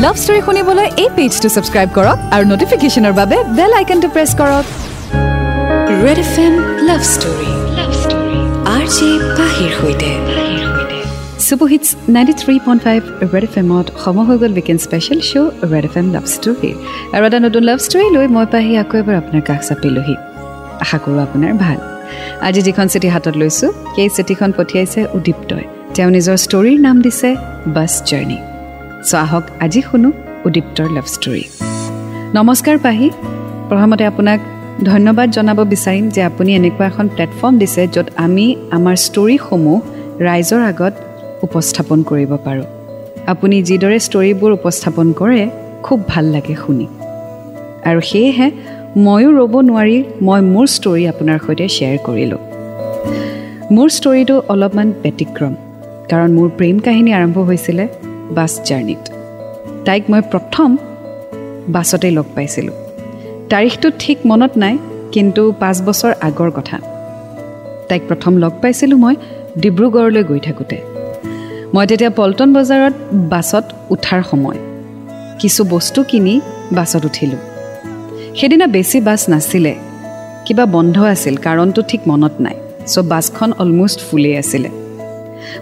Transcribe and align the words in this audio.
Love 0.00 0.16
story 0.22 0.40
শুনিবলৈ 0.46 0.86
এই 1.02 1.08
পেজটো 1.16 1.48
subscribe 1.54 1.88
কৰক 1.96 2.18
আৰু 2.34 2.44
নটিফিকেশ্যনৰ 2.52 3.14
বাবে 3.20 3.36
বেল 3.56 3.72
আইকনটো 3.80 4.08
প্ৰেছ 4.14 4.30
কৰক। 4.40 4.64
Red 6.04 6.18
F 6.24 6.34
M 6.44 6.54
love 6.88 7.02
story 7.14 7.50
R 8.74 8.84
J 8.96 9.08
পাহিৰ 9.38 9.70
সৈতে। 9.78 10.10
Super hits 11.46 11.88
ninety 12.14 12.34
three 12.42 12.54
point 12.66 12.80
five 12.86 13.00
red 13.32 13.44
F 13.48 13.54
এমত 13.62 13.86
সময় 14.04 14.24
হৈ 14.28 14.36
গ'ল 14.42 14.52
weekend 14.58 14.80
special 14.86 15.20
show' 15.30 15.50
red 15.72 15.84
F 15.88 15.94
M 16.00 16.06
love 16.14 16.24
story 16.36 16.70
আৰু 17.14 17.22
এটা 17.28 17.38
নতুন 17.46 17.62
লাভ 17.68 17.78
ষ্টৰী 17.86 18.06
লৈ 18.16 18.26
মই 18.36 18.46
পাহি 18.54 18.72
আকৌ 18.82 18.94
এবাৰ 19.02 19.16
আপোনাৰ 19.22 19.42
কাষ 19.48 19.60
চাপিলোহি। 19.68 20.16
আশা 20.84 20.98
কৰোঁ 21.04 21.20
আপোনাৰ 21.26 21.52
ভাল। 21.64 21.78
আজি 22.46 22.60
যিখন 22.68 22.86
চিঠি 22.92 23.08
হাতত 23.14 23.34
লৈছোঁ 23.42 23.70
সেই 23.94 24.08
চিঠিখন 24.16 24.50
পঠিয়াইছে 24.58 25.00
উদীপ্তই। 25.16 25.64
তেওঁ 25.94 26.10
নিজৰ 26.16 26.36
ষ্টৰীৰ 26.44 26.78
নাম 26.86 26.96
দিছে 27.04 27.28
বাছ 27.76 27.92
জাৰ্ণি 28.10 28.38
চ' 29.10 29.14
আহক 29.24 29.44
আজি 29.64 29.80
শুনো 29.88 30.08
উদীপ্তৰ 30.46 30.88
লাভ 30.96 31.06
ষ্টৰী 31.14 31.44
নমস্কাৰ 32.38 32.76
পাহি 32.86 33.08
প্ৰথমতে 33.68 34.04
আপোনাক 34.10 34.38
ধন্যবাদ 34.90 35.28
জনাব 35.36 35.58
বিচাৰিম 35.72 36.06
যে 36.14 36.20
আপুনি 36.30 36.50
এনেকুৱা 36.58 36.84
এখন 36.90 37.06
প্লেটফৰ্ম 37.14 37.54
দিছে 37.62 37.82
য'ত 37.94 38.06
আমি 38.26 38.46
আমাৰ 38.76 38.94
ষ্টৰীসমূহ 39.06 39.78
ৰাইজৰ 40.26 40.62
আগত 40.72 40.94
উপস্থাপন 41.46 41.98
কৰিব 42.10 42.32
পাৰোঁ। 42.46 42.66
আপুনি 43.32 43.56
যিদৰে 43.68 43.98
ষ্টৰীবোৰ 44.06 44.50
উপস্থাপন 44.58 45.06
কৰে 45.20 45.42
খুব 45.86 45.98
ভাল 46.12 46.24
লাগে 46.34 46.54
শুনি। 46.62 46.86
আৰু 47.88 48.00
সেয়েহে 48.10 48.48
ময়ো 49.06 49.30
ৰ'ব 49.38 49.54
নোৱাৰি 49.68 49.98
মই 50.26 50.40
মোৰ 50.52 50.66
ষ্টৰী 50.76 51.02
আপোনাৰ 51.12 51.38
সৈতে 51.44 51.66
শ্বেয়াৰ 51.76 51.98
কৰিলোঁ। 52.06 52.40
মোৰ 53.74 53.88
ষ্টৰীটো 53.96 54.36
অলপমান 54.52 54.88
ব্যতিক্ৰম 55.02 55.52
কাৰণ 56.10 56.30
মোৰ 56.36 56.48
প্ৰেম 56.58 56.76
কাহিনী 56.86 57.10
আৰম্ভ 57.18 57.36
হৈছিলে 57.50 57.84
বাছ 58.34 58.60
জাৰ্ণিত। 58.64 59.04
তাইক 59.84 60.10
মই 60.10 60.20
প্ৰথম 60.30 60.76
বাছতে 61.68 62.10
লগ 62.10 62.24
পাইছিলোঁ। 62.34 62.74
তাৰিখটো 63.50 63.90
ঠিক 63.98 64.18
মনত 64.26 64.50
নাই 64.56 64.78
কিন্তু 65.12 65.52
পাঁচ 65.60 65.82
বছৰ 65.82 66.12
আগৰ 66.20 66.50
কথা। 66.50 66.78
তাইক 67.88 68.02
প্ৰথম 68.08 68.36
লগ 68.36 68.52
পাইছিলোঁ 68.62 68.98
মই 68.98 69.16
ডিব্ৰুগড়লৈ 69.58 70.24
গৈ 70.24 70.40
থাকোঁতে। 70.40 70.78
মই 71.74 71.86
তেতিয়া 71.86 72.10
পল্টন 72.10 72.52
বজাৰত 72.52 72.92
বাছত 73.12 73.64
উঠাৰ 73.90 74.22
সময়। 74.30 74.58
কিছু 75.38 75.64
বস্তু 75.64 76.02
কিনি 76.02 76.40
বাছত 76.72 77.04
উঠিলোঁ। 77.04 77.38
সেইদিনা 78.36 78.66
বেছি 78.66 79.00
বাছ 79.00 79.28
নাছিলে। 79.28 79.74
কিবা 80.44 80.66
বন্ধ 80.66 81.02
আছিল 81.02 81.36
কাৰণটো 81.36 81.82
ঠিক 81.88 82.00
মনত 82.06 82.34
নাই। 82.40 82.54
চ' 82.86 82.98
বাছখন 82.98 83.52
অলমষ্ট 83.52 84.00
ফুলেই 84.10 84.36
আছিলে। 84.36 84.81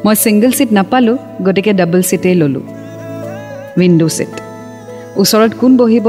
মই 0.05 0.15
ছিংগল 0.25 0.53
ছিট 0.59 0.71
নাপালোঁ 0.79 1.17
গতিকে 1.47 1.73
ডাবল 1.81 2.01
ছিটেই 2.11 2.35
ল'লোঁ। 2.41 2.65
উইণ্ড' 3.79 4.09
ছিট 4.17 4.33
ওচৰত 5.21 5.53
কোন 5.61 5.73
বহিব 5.81 6.07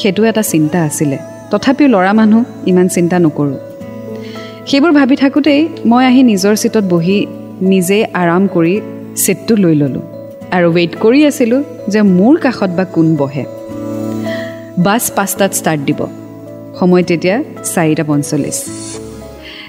সেইটো 0.00 0.20
এটা 0.30 0.42
চিন্তা 0.52 0.78
আছিলে। 0.88 1.18
তথাপিও 1.50 1.88
ল'ৰা 1.94 2.12
মানুহ 2.20 2.42
ইমান 2.70 2.86
চিন্তা 2.96 3.16
নকৰোঁ। 3.24 3.58
সেইবোৰ 4.68 4.92
ভাবি 4.98 5.16
থাকোঁতেই 5.22 5.60
মই 5.90 6.02
আহি 6.10 6.22
নিজৰ 6.30 6.54
ছিটত 6.62 6.84
বহি 6.92 7.18
নিজেই 7.72 8.02
আৰাম 8.20 8.42
কৰি 8.54 8.74
ছিটটো 9.22 9.54
লৈ 9.62 9.74
ল'লোঁ 9.80 10.04
আৰু 10.56 10.68
ৱেইট 10.76 10.92
কৰি 11.02 11.20
আছিলোঁ 11.30 11.60
যে 11.92 12.00
মোৰ 12.18 12.34
কাষত 12.44 12.70
বা 12.78 12.84
কোন 12.94 13.06
বহে। 13.20 13.44
বাছ 14.86 15.02
পাঁচটাত 15.16 15.52
ষ্টাৰ্ট 15.58 15.80
দিব। 15.88 16.00
সময় 16.78 17.04
তেতিয়া 17.08 17.36
চাৰিটা 17.74 18.04
পঞ্চল্লিছ। 18.10 18.58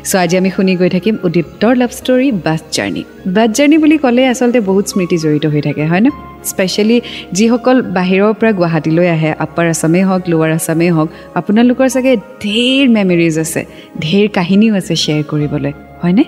চ' 0.09 0.15
আজি 0.23 0.35
আমি 0.41 0.49
শুনি 0.55 0.73
গৈ 0.81 0.89
থাকিম 0.95 1.15
উদীপ্তৰ 1.27 1.73
love 1.81 1.91
story 1.99 2.27
bus 2.45 2.61
journey. 2.75 3.03
Bus 3.35 3.49
journey 3.57 3.77
বুলি 3.83 3.97
ক'লে 4.03 4.23
আচলতে 4.33 4.59
বহুত 4.69 4.85
স্মৃতি 4.91 5.17
জড়িত 5.23 5.45
হৈ 5.53 5.61
থাকে 5.67 5.83
হয়নে? 5.91 6.09
স্পেচিয়েলি 6.51 6.97
যিসকল 7.37 7.77
বাহিৰৰ 7.97 8.33
পৰা 8.39 8.51
গুৱাহাটীলৈ 8.59 9.07
আহে 9.15 9.31
আপাৰ 9.45 9.65
আছামেই 9.73 10.03
হওক 10.09 10.23
লোৱাৰ 10.31 10.51
আছামেই 10.59 10.91
হওক 10.95 11.09
আপোনালোকৰ 11.39 11.87
চাগে 11.95 12.13
ঢেৰ 12.43 12.85
মেমৰিজ 12.97 13.35
আছে 13.45 13.61
ঢেৰ 14.03 14.25
কাহিনীও 14.37 14.73
আছে 14.79 14.93
শ্বেয়াৰ 15.03 15.23
কৰিবলৈ 15.31 15.73
হয়নে? 16.01 16.23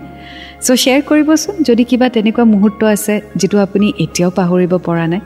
চ' 0.65 0.77
শ্বেয়াৰ 0.83 1.01
কৰিবচোন 1.09 1.55
যদি 1.67 1.83
কিবা 1.89 2.07
তেনেকুৱা 2.15 2.43
মুহূৰ্ত 2.53 2.81
আছে 2.95 3.13
যিটো 3.39 3.57
আপুনি 3.65 3.87
এতিয়াও 4.03 4.31
পাহৰিব 4.39 4.73
পৰা 4.87 5.05
নাই 5.13 5.21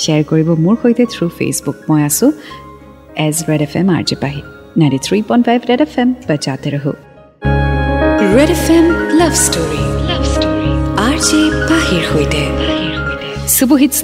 শ্বেয়াৰ 0.00 0.22
কৰিব 0.30 0.48
মোৰ 0.64 0.74
সৈতে 0.82 1.04
থ্ৰু 1.12 1.24
ফেচবুক 1.38 1.76
মই 1.88 2.00
আছোঁ 2.08 2.28
as 3.26 3.36
red 3.48 3.62
F 3.66 3.72
M 3.80 3.88
R 3.96 4.02
J 4.08 4.16
Pahi 4.24 4.40
ninety 4.78 4.98
three 5.06 5.18
point 5.28 5.42
five 5.48 5.60
red 5.70 5.80
F 5.86 5.94
M 6.02 6.08
বজাতে 6.28 6.70
ৰহো 6.76 6.92
red 8.36 8.50
F 8.56 8.66
M 8.76 8.86
love 9.20 9.32
story 9.44 9.82
love 10.08 10.22
story 10.32 10.70
R 11.06 11.16
J 11.28 11.40
পাহিৰ 11.70 12.02
সৈতে 12.10 12.42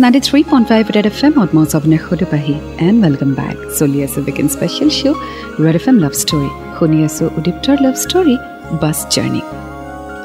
ninety 0.02 0.20
three 0.28 0.40
point 0.50 0.66
five 0.70 0.84
red 0.96 1.06
F 1.10 1.18
এমত 1.28 1.50
মই 1.56 1.66
সুধো 2.06 2.26
Pahi 2.32 2.54
and 2.86 2.98
welcome 3.04 3.30
back 3.38 3.56
চলি 3.78 3.98
আছোঁ 4.06 4.22
special 4.54 4.90
show' 4.98 5.18
red 5.64 5.76
F 5.80 5.86
M 5.90 5.96
love 6.04 6.14
story 6.22 6.50
শুনি 6.76 6.98
আছোঁ 7.08 7.26
উদীপ্তৰ 7.38 7.76
লাভ 7.84 7.94
ষ্টৰী 8.04 8.36
বাছ 8.82 8.98
জাৰ্ণি 9.14 9.42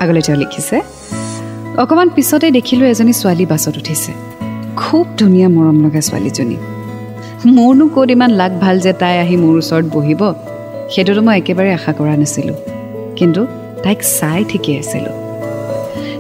আগলৈ 0.03 0.21
তেওঁ 0.27 0.37
লিখিছে 0.43 0.77
অকণমান 1.81 2.09
পিছতে 2.15 2.47
দেখিলোঁ 2.57 2.85
এজনী 2.93 3.13
ছোৱালী 3.21 3.45
বাছত 3.51 3.75
উঠিছে। 3.81 4.11
খুব 4.81 5.05
ধুনীয়া 5.21 5.47
মৰম 5.55 5.77
লগা 5.85 6.01
ছোৱালীজনী। 6.07 6.57
মোৰনো 7.55 7.85
ক'ত 7.95 8.09
ইমান 8.15 8.31
লাগ 8.41 8.51
ভাল 8.63 8.75
যে 8.85 8.91
তাই 9.01 9.15
আহি 9.23 9.35
মোৰ 9.43 9.55
ওচৰত 9.61 9.85
বহিব? 9.95 10.21
সেইটোতো 10.91 11.21
মই 11.25 11.35
একেবাৰে 11.41 11.69
আশা 11.77 11.91
কৰা 11.99 12.13
নাছিলোঁ। 12.21 12.57
কিন্তু 13.19 13.41
তাইক 13.83 13.99
চাই 14.19 14.43
ঠিকেই 14.49 14.77
আছিলোঁ। 14.79 15.15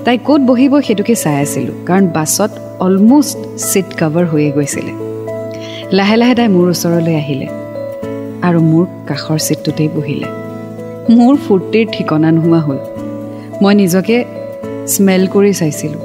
তাই 0.05 0.17
ক'ত 0.27 0.41
বহিব 0.49 0.73
সেইটোকে 0.81 1.15
চাই 1.15 1.37
আছিলোঁ 1.45 1.75
কাৰণ 1.87 2.03
বাছত 2.07 2.51
অলমষ্ট 2.79 3.37
ছিট 3.69 3.87
কভাৰ 3.99 4.25
হৈয়ে 4.25 4.51
গৈছিলে। 4.51 4.93
লাহে 5.97 6.15
লাহে 6.15 6.35
তাই 6.35 6.47
মোৰ 6.47 6.67
ওচৰলৈ 6.73 7.15
আহিলে 7.15 7.47
আৰু 8.47 8.59
মোৰ 8.71 8.85
কাষৰ 9.07 9.39
ছিটটোতেই 9.39 9.89
বহিলে। 9.95 10.27
মোৰ 11.17 11.33
ফূৰ্তিৰ 11.45 11.85
ঠিকনা 11.91 12.29
নোহোৱা 12.31 12.59
হ'ল। 12.59 12.79
মই 13.61 13.73
নিজকে 13.75 14.17
স্মেল 14.87 15.23
কৰি 15.27 15.53
চাইছিলোঁ 15.53 16.01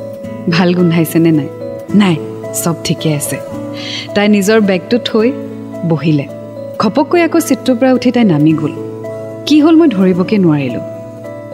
ভাল 0.50 0.68
গোন্ধাইছেনে 0.74 1.30
নাই? 1.30 1.48
নাই 1.94 2.16
চব 2.62 2.76
ঠিকে 2.84 3.10
আছে। 3.14 3.36
তাই 4.14 4.26
নিজৰ 4.28 4.58
বেগটো 4.60 4.96
থৈ 5.04 5.28
বহিলে। 5.88 6.26
ঘপককৈ 6.78 7.20
আকৌ 7.22 7.38
ছিটটোৰ 7.40 7.76
পৰা 7.80 7.92
উঠি 7.92 8.10
তাই 8.10 8.24
নামি 8.24 8.52
গ'ল। 8.52 8.74
কি 9.46 9.56
হ'ল 9.60 9.74
মই 9.80 9.88
ধৰিবকৈ 9.88 10.38
নোৱাৰিলোঁ। 10.38 10.95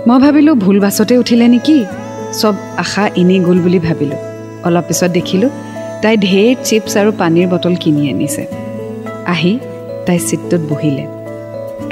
মই 0.08 0.18
ভাবিলোঁ 0.24 0.54
ভুল 0.64 0.76
বাছতে 0.84 1.14
উঠিলে 1.22 1.46
নেকি? 1.54 1.78
চব 2.40 2.54
আশা 2.82 3.04
এনেই 3.20 3.40
গ'ল 3.46 3.58
বুলি 3.64 3.78
ভাবিলোঁ। 3.86 4.20
অলপ 4.66 4.84
পিছত 4.88 5.10
দেখিলোঁ 5.18 5.50
তাই 6.02 6.14
ঢেৰ 6.26 6.50
চিপছ 6.66 6.92
আৰু 7.00 7.10
পানীৰ 7.20 7.46
বটল 7.52 7.74
কিনি 7.82 8.02
আনিছে। 8.12 8.42
আহি 9.32 9.52
তাই 10.06 10.18
ছিটটোত 10.28 10.62
বহিলে 10.70 11.04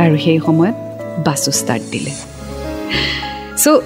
আৰু 0.03 0.15
সেই 0.25 0.39
সময়ত 0.47 0.77
বাছো 1.27 1.51
ষ্টাৰ্ট 1.61 1.85
দিলে। 1.93 2.13
চ' 3.63 3.81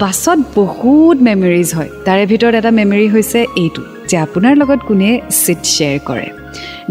বাছত 0.00 0.38
বহুত 0.58 1.16
মেমৰিজ 1.28 1.68
হয়। 1.76 1.90
তাৰে 2.06 2.22
ভিতৰত 2.30 2.54
এটা 2.60 2.70
মেমৰি 2.80 3.06
হৈছে 3.14 3.38
এইটো 3.62 3.82
যে 4.08 4.16
আপোনাৰ 4.26 4.52
লগত 4.62 4.80
কোনে 4.88 5.10
ছিট 5.42 5.60
শ্বেয়াৰ 5.74 5.98
কৰে। 6.08 6.28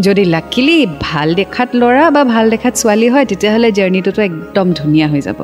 যদি 0.06 0.24
লাকিলি 0.26 0.78
ভাল 1.02 1.28
দেখাত 1.34 1.70
ল'ৰা 1.82 2.06
বা 2.16 2.22
ভাল 2.34 2.46
দেখাত 2.54 2.74
ছোৱালী 2.82 3.08
হয় 3.14 3.26
তেতিয়াহ'লে 3.26 3.70
জাৰ্ণিটোতো 3.78 4.22
একদম 4.30 4.68
ধুনীয়া 4.80 5.08
হৈ 5.12 5.22
যাব। 5.22 5.40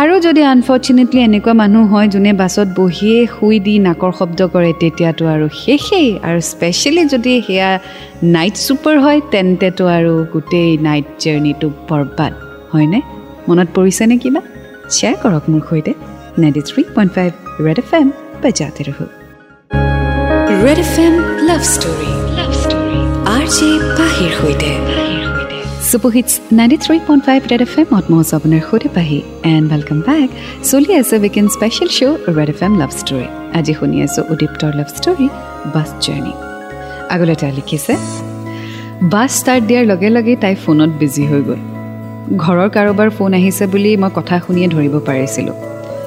আৰু 0.00 0.14
যদি 0.26 0.42
আনফৰ্চুনেটলি 0.54 1.20
এনেকুৱা 1.28 1.54
মানুহ 1.62 1.84
হয় 1.92 2.08
যোনে 2.08 2.32
বাছত 2.32 2.68
বহিয়ে 2.80 3.18
শুই 3.34 3.56
দি 3.66 3.74
নাকৰ 3.78 4.12
শব্দ 4.18 4.40
কৰে 4.54 4.72
তেতিয়াতো 4.82 5.24
আৰু 5.34 5.46
শেষেই। 5.62 6.08
আৰু 6.28 6.40
স্পেচিয়েলি 6.52 7.02
যদি 7.14 7.32
সেয়া 7.46 7.70
নাইট 8.36 8.54
ছুপাৰ 8.66 8.96
হয় 9.04 9.20
তেন্তেতো 9.32 9.84
আৰু 9.98 10.12
গোটেই 10.32 10.70
নাইট 10.86 11.06
জাৰ্ণিটো 11.22 11.68
বৰবাদ। 11.88 12.32
হয়নে? 12.72 13.00
মনত 13.48 13.68
পৰিছেনে 13.76 14.16
কিবা? 14.22 14.40
শ্বেয়াৰ 14.94 15.16
কৰক 15.22 15.44
মোৰ 15.52 15.62
সৈতে। 15.70 15.92
Ninety 16.42 16.62
three 16.68 16.80
point 16.96 17.10
five 17.16 17.30
red 17.66 17.78
F 17.82 17.90
M 17.98 18.06
বজাতে 18.42 18.82
red 20.64 20.78
F 20.84 20.94
M 21.06 21.14
love 21.48 21.62
story 21.74 22.17
আজি 33.56 33.72
শুনি 33.72 34.02
আছোঁ 34.02 34.24
উদীপ্তৰ 34.30 34.72
লাভ 34.74 34.88
ষ্টৰী 34.88 35.28
বাছ 35.74 35.88
জাৰ্ণি 36.00 36.32
আগলৈ 37.14 37.34
তেওঁ 37.34 37.52
লিখিছে 37.52 37.96
বাছ 39.02 39.30
ষ্টাৰ্ট 39.30 39.64
দিয়াৰ 39.64 39.86
লগে 39.86 40.10
লগেই 40.10 40.36
তাই 40.36 40.54
ফোনত 40.54 40.88
বিজি 40.88 41.26
হৈ 41.26 41.42
গ'ল। 41.42 41.60
ঘৰৰ 42.36 42.68
কাৰোবাৰ 42.68 43.10
ফোন 43.10 43.34
আহিছে 43.34 43.66
বুলি 43.66 43.96
মই 43.96 44.10
কথা 44.14 44.40
শুনিয়ে 44.46 44.68
ধৰিব 44.68 45.00
পাৰিছিলোঁ। 45.06 45.54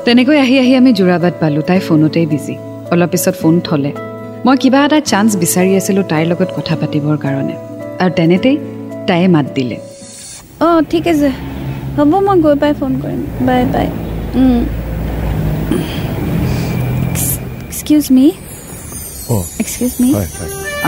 তেনেকৈ 0.06 0.38
আহি 0.40 0.60
আহি 0.60 0.76
আমি 0.76 0.94
যোৰাবাদ 0.94 1.34
পালোঁ 1.40 1.62
তাই 1.62 1.80
ফোনতেই 1.80 2.26
বিজি 2.26 2.56
অলপ 2.92 3.10
পিছত 3.10 3.36
ফোন 3.42 3.60
থলে। 3.60 4.11
মই 4.46 4.56
কিবা 4.62 4.80
এটা 4.86 5.00
চান্স 5.12 5.30
বিচাৰি 5.44 5.72
আছিলোঁ 5.80 6.04
তাইৰ 6.12 6.26
লগত 6.32 6.50
কথা 6.58 6.74
পাতিবৰ 6.82 7.16
কাৰণে। 7.26 7.56
আৰু 8.02 8.12
তেনেতেই 8.20 8.56
তাইয়ে 9.08 9.28
মাত 9.36 9.48
দিলে। 9.56 9.78
অঁ 10.66 10.80
ঠিক 10.92 11.04
আছে। 11.14 11.30
হ'ব 11.98 12.12
মই 12.28 12.38
গৈ 12.46 12.56
পাই 12.64 12.72
ফোন 12.80 12.92
কৰিম। 13.04 13.22
Bye 13.48 13.62
bye. 13.74 13.88
এক্সকিউজ 17.70 18.06
মি 18.16 18.26
অঁ। 19.36 19.44
এক্সকিউজ 19.62 19.94
মি 20.02 20.10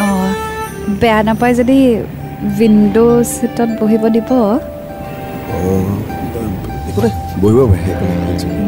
অঁ 0.04 0.30
বেয়া 1.02 1.20
নাপায় 1.24 1.54
যদি 1.60 1.78
উইণ্ড' 2.58 3.00
ছিটত 3.34 3.70
বহিব 3.80 4.04
দিব। 4.16 4.30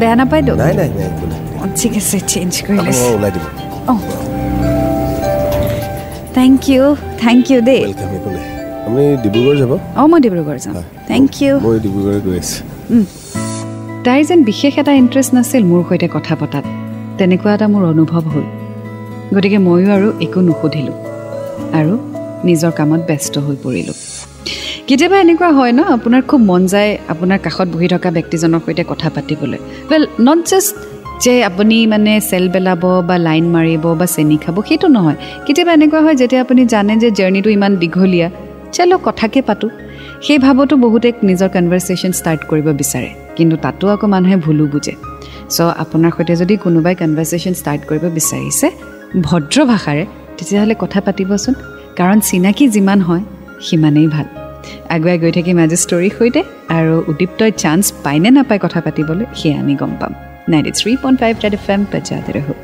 বেয়া 0.00 0.14
নাই 0.18 0.88
অঁ, 1.62 1.68
ঠিক 1.80 1.92
আছে 2.00 2.16
চেঞ্জ 2.32 2.52
কৰি 2.66 2.78
অঁ। 3.88 3.98
থেংক 6.38 6.60
ইউ 6.74 6.84
থেংক 7.24 7.42
ইউ 7.52 7.58
দেই 7.68 7.82
ৱেলকাম 7.84 8.10
একো 8.18 8.30
নাই 8.36 8.46
আপুনি 8.86 9.04
ডিব্ৰুগড় 9.24 9.56
যাব। 9.62 9.72
অঁ 10.00 10.06
মই 10.10 10.18
ডিব্ৰুগড় 10.24 10.58
যাম। 10.64 10.74
থেংক 11.10 11.30
ইউ 11.42 11.52
মই 11.66 11.76
ডিব্ৰুগড় 11.84 12.18
গৈ 12.26 12.36
আছোঁ। 12.42 12.60
তাইৰ 14.06 14.22
যেন 14.28 14.40
বিশেষ 14.50 14.72
এটা 14.82 14.92
ইণ্টাৰেষ্ট 15.02 15.30
নাছিল 15.36 15.62
মোৰ 15.70 15.80
সৈতে 15.88 16.08
কথা 16.16 16.34
পতাত। 16.40 16.64
তেনেকুৱা 17.18 17.50
এটা 17.56 17.66
মোৰ 17.72 17.82
অনুভৱ 17.92 18.24
হ'ল। 18.32 18.46
গতিকে 19.34 19.58
ময়ো 19.66 19.88
আৰু 19.96 20.08
একো 20.24 20.40
নুসুধিলোঁ। 20.48 20.96
আৰু 21.78 21.94
নিজৰ 22.48 22.72
কামত 22.78 23.02
ব্যস্ত 23.08 23.34
হৈ 23.46 23.56
পৰিলোঁ। 23.64 23.96
কেতিয়াবা 24.88 25.16
এনেকুৱা 25.24 25.48
হয় 25.58 25.72
ন? 25.78 25.80
আপোনাৰ 25.96 26.22
খুব 26.30 26.40
মন 26.50 26.62
যায় 26.72 26.90
আপোনাৰ 27.12 27.38
কাষত 27.44 27.68
বহি 27.74 27.88
থকা 27.94 28.08
ব্যক্তিজনৰ 28.16 28.60
সৈতে 28.66 28.82
কথা 28.90 29.08
পাতিবলৈ। 29.16 29.60
ৱেল 29.90 30.02
নট 30.26 30.40
জাষ্ট 30.50 30.74
যে 31.24 31.34
আপুনি 31.50 31.76
মানে 31.92 32.12
চেল 32.30 32.44
বেলাব 32.54 32.82
বা 33.08 33.16
লাইন 33.26 33.44
মাৰিব 33.54 33.84
বা 34.00 34.06
চেনি 34.14 34.36
খাব 34.44 34.56
সেইটো 34.68 34.86
নহয়। 34.96 35.18
কেতিয়াবা 35.46 35.72
এনেকুৱা 35.78 36.00
হয় 36.04 36.16
যেতিয়া 36.20 36.40
আপুনি 36.44 36.62
জানে 36.74 36.94
যে 37.02 37.08
জাৰ্ণিটো 37.18 37.50
ইমান 37.56 37.72
দীঘলীয়া 37.82 38.28
চলো 38.76 38.96
কথাকে 39.06 39.40
পাতোঁ। 39.48 39.70
সেই 40.26 40.38
ভাৱতো 40.44 40.74
বহুতে 40.84 41.08
নিজৰ 41.28 41.48
কনভাৰ্চেশ্যন 41.56 42.12
ষ্টাৰ্ট 42.20 42.40
কৰিব 42.50 42.66
বিচাৰে 42.80 43.10
কিন্তু 43.36 43.56
তাতো 43.64 43.84
আকৌ 43.94 44.06
মানুহে 44.14 44.36
ভুলো 44.44 44.64
বুজে। 44.72 44.94
ছ' 45.54 45.58
আপোনাৰ 45.82 46.12
সৈতে 46.16 46.34
যদি 46.42 46.54
কোনোবাই 46.64 46.94
কনভাৰ্চেশ্যন 47.02 47.54
ষ্টাৰ্ট 47.60 47.82
কৰিব 47.90 48.04
বিচাৰিছে 48.18 48.66
ভদ্ৰ 49.26 49.56
ভাষাৰে 49.72 50.04
তেতিয়াহ'লে 50.36 50.74
কথা 50.82 50.98
পাতিবচোন। 51.06 51.54
কাৰণ 51.98 52.18
চিনাকি 52.28 52.64
যিমান 52.74 52.98
হয় 53.08 53.22
সিমানেই 53.66 54.08
ভাল। 54.14 54.26
আগুৱাই 54.94 55.18
গৈ 55.22 55.32
থাকিম 55.36 55.56
আজি 55.64 55.76
ষ্টৰীৰ 55.84 56.12
সৈতে 56.18 56.40
আৰু 56.76 56.94
উদীপ্তই 57.10 57.52
চান্স 57.62 57.84
পায়নে 58.04 58.30
নাপায় 58.36 58.60
কথা 58.64 58.80
পাতিবলৈ 58.86 59.24
সেয়া 59.40 59.56
আমি 59.62 59.74
গম 59.80 59.92
পাম। 60.00 60.12
Ninety 60.48 60.72
three 60.78 60.92
point 61.02 61.18
five 61.22 61.34
red 61.44 61.54
F 61.58 61.66
M 61.74 61.82
panchayat 61.92 62.26
ৰহো 62.36 62.54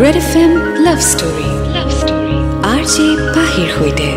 red 0.00 0.16
F 0.22 0.30
M 0.42 0.52
love 0.86 0.98
story 1.10 1.48
love 1.76 1.88
story 2.00 2.36
R 2.72 2.82
J 2.92 3.06
পাহিৰ 3.36 3.68
সৈতে 3.76 4.08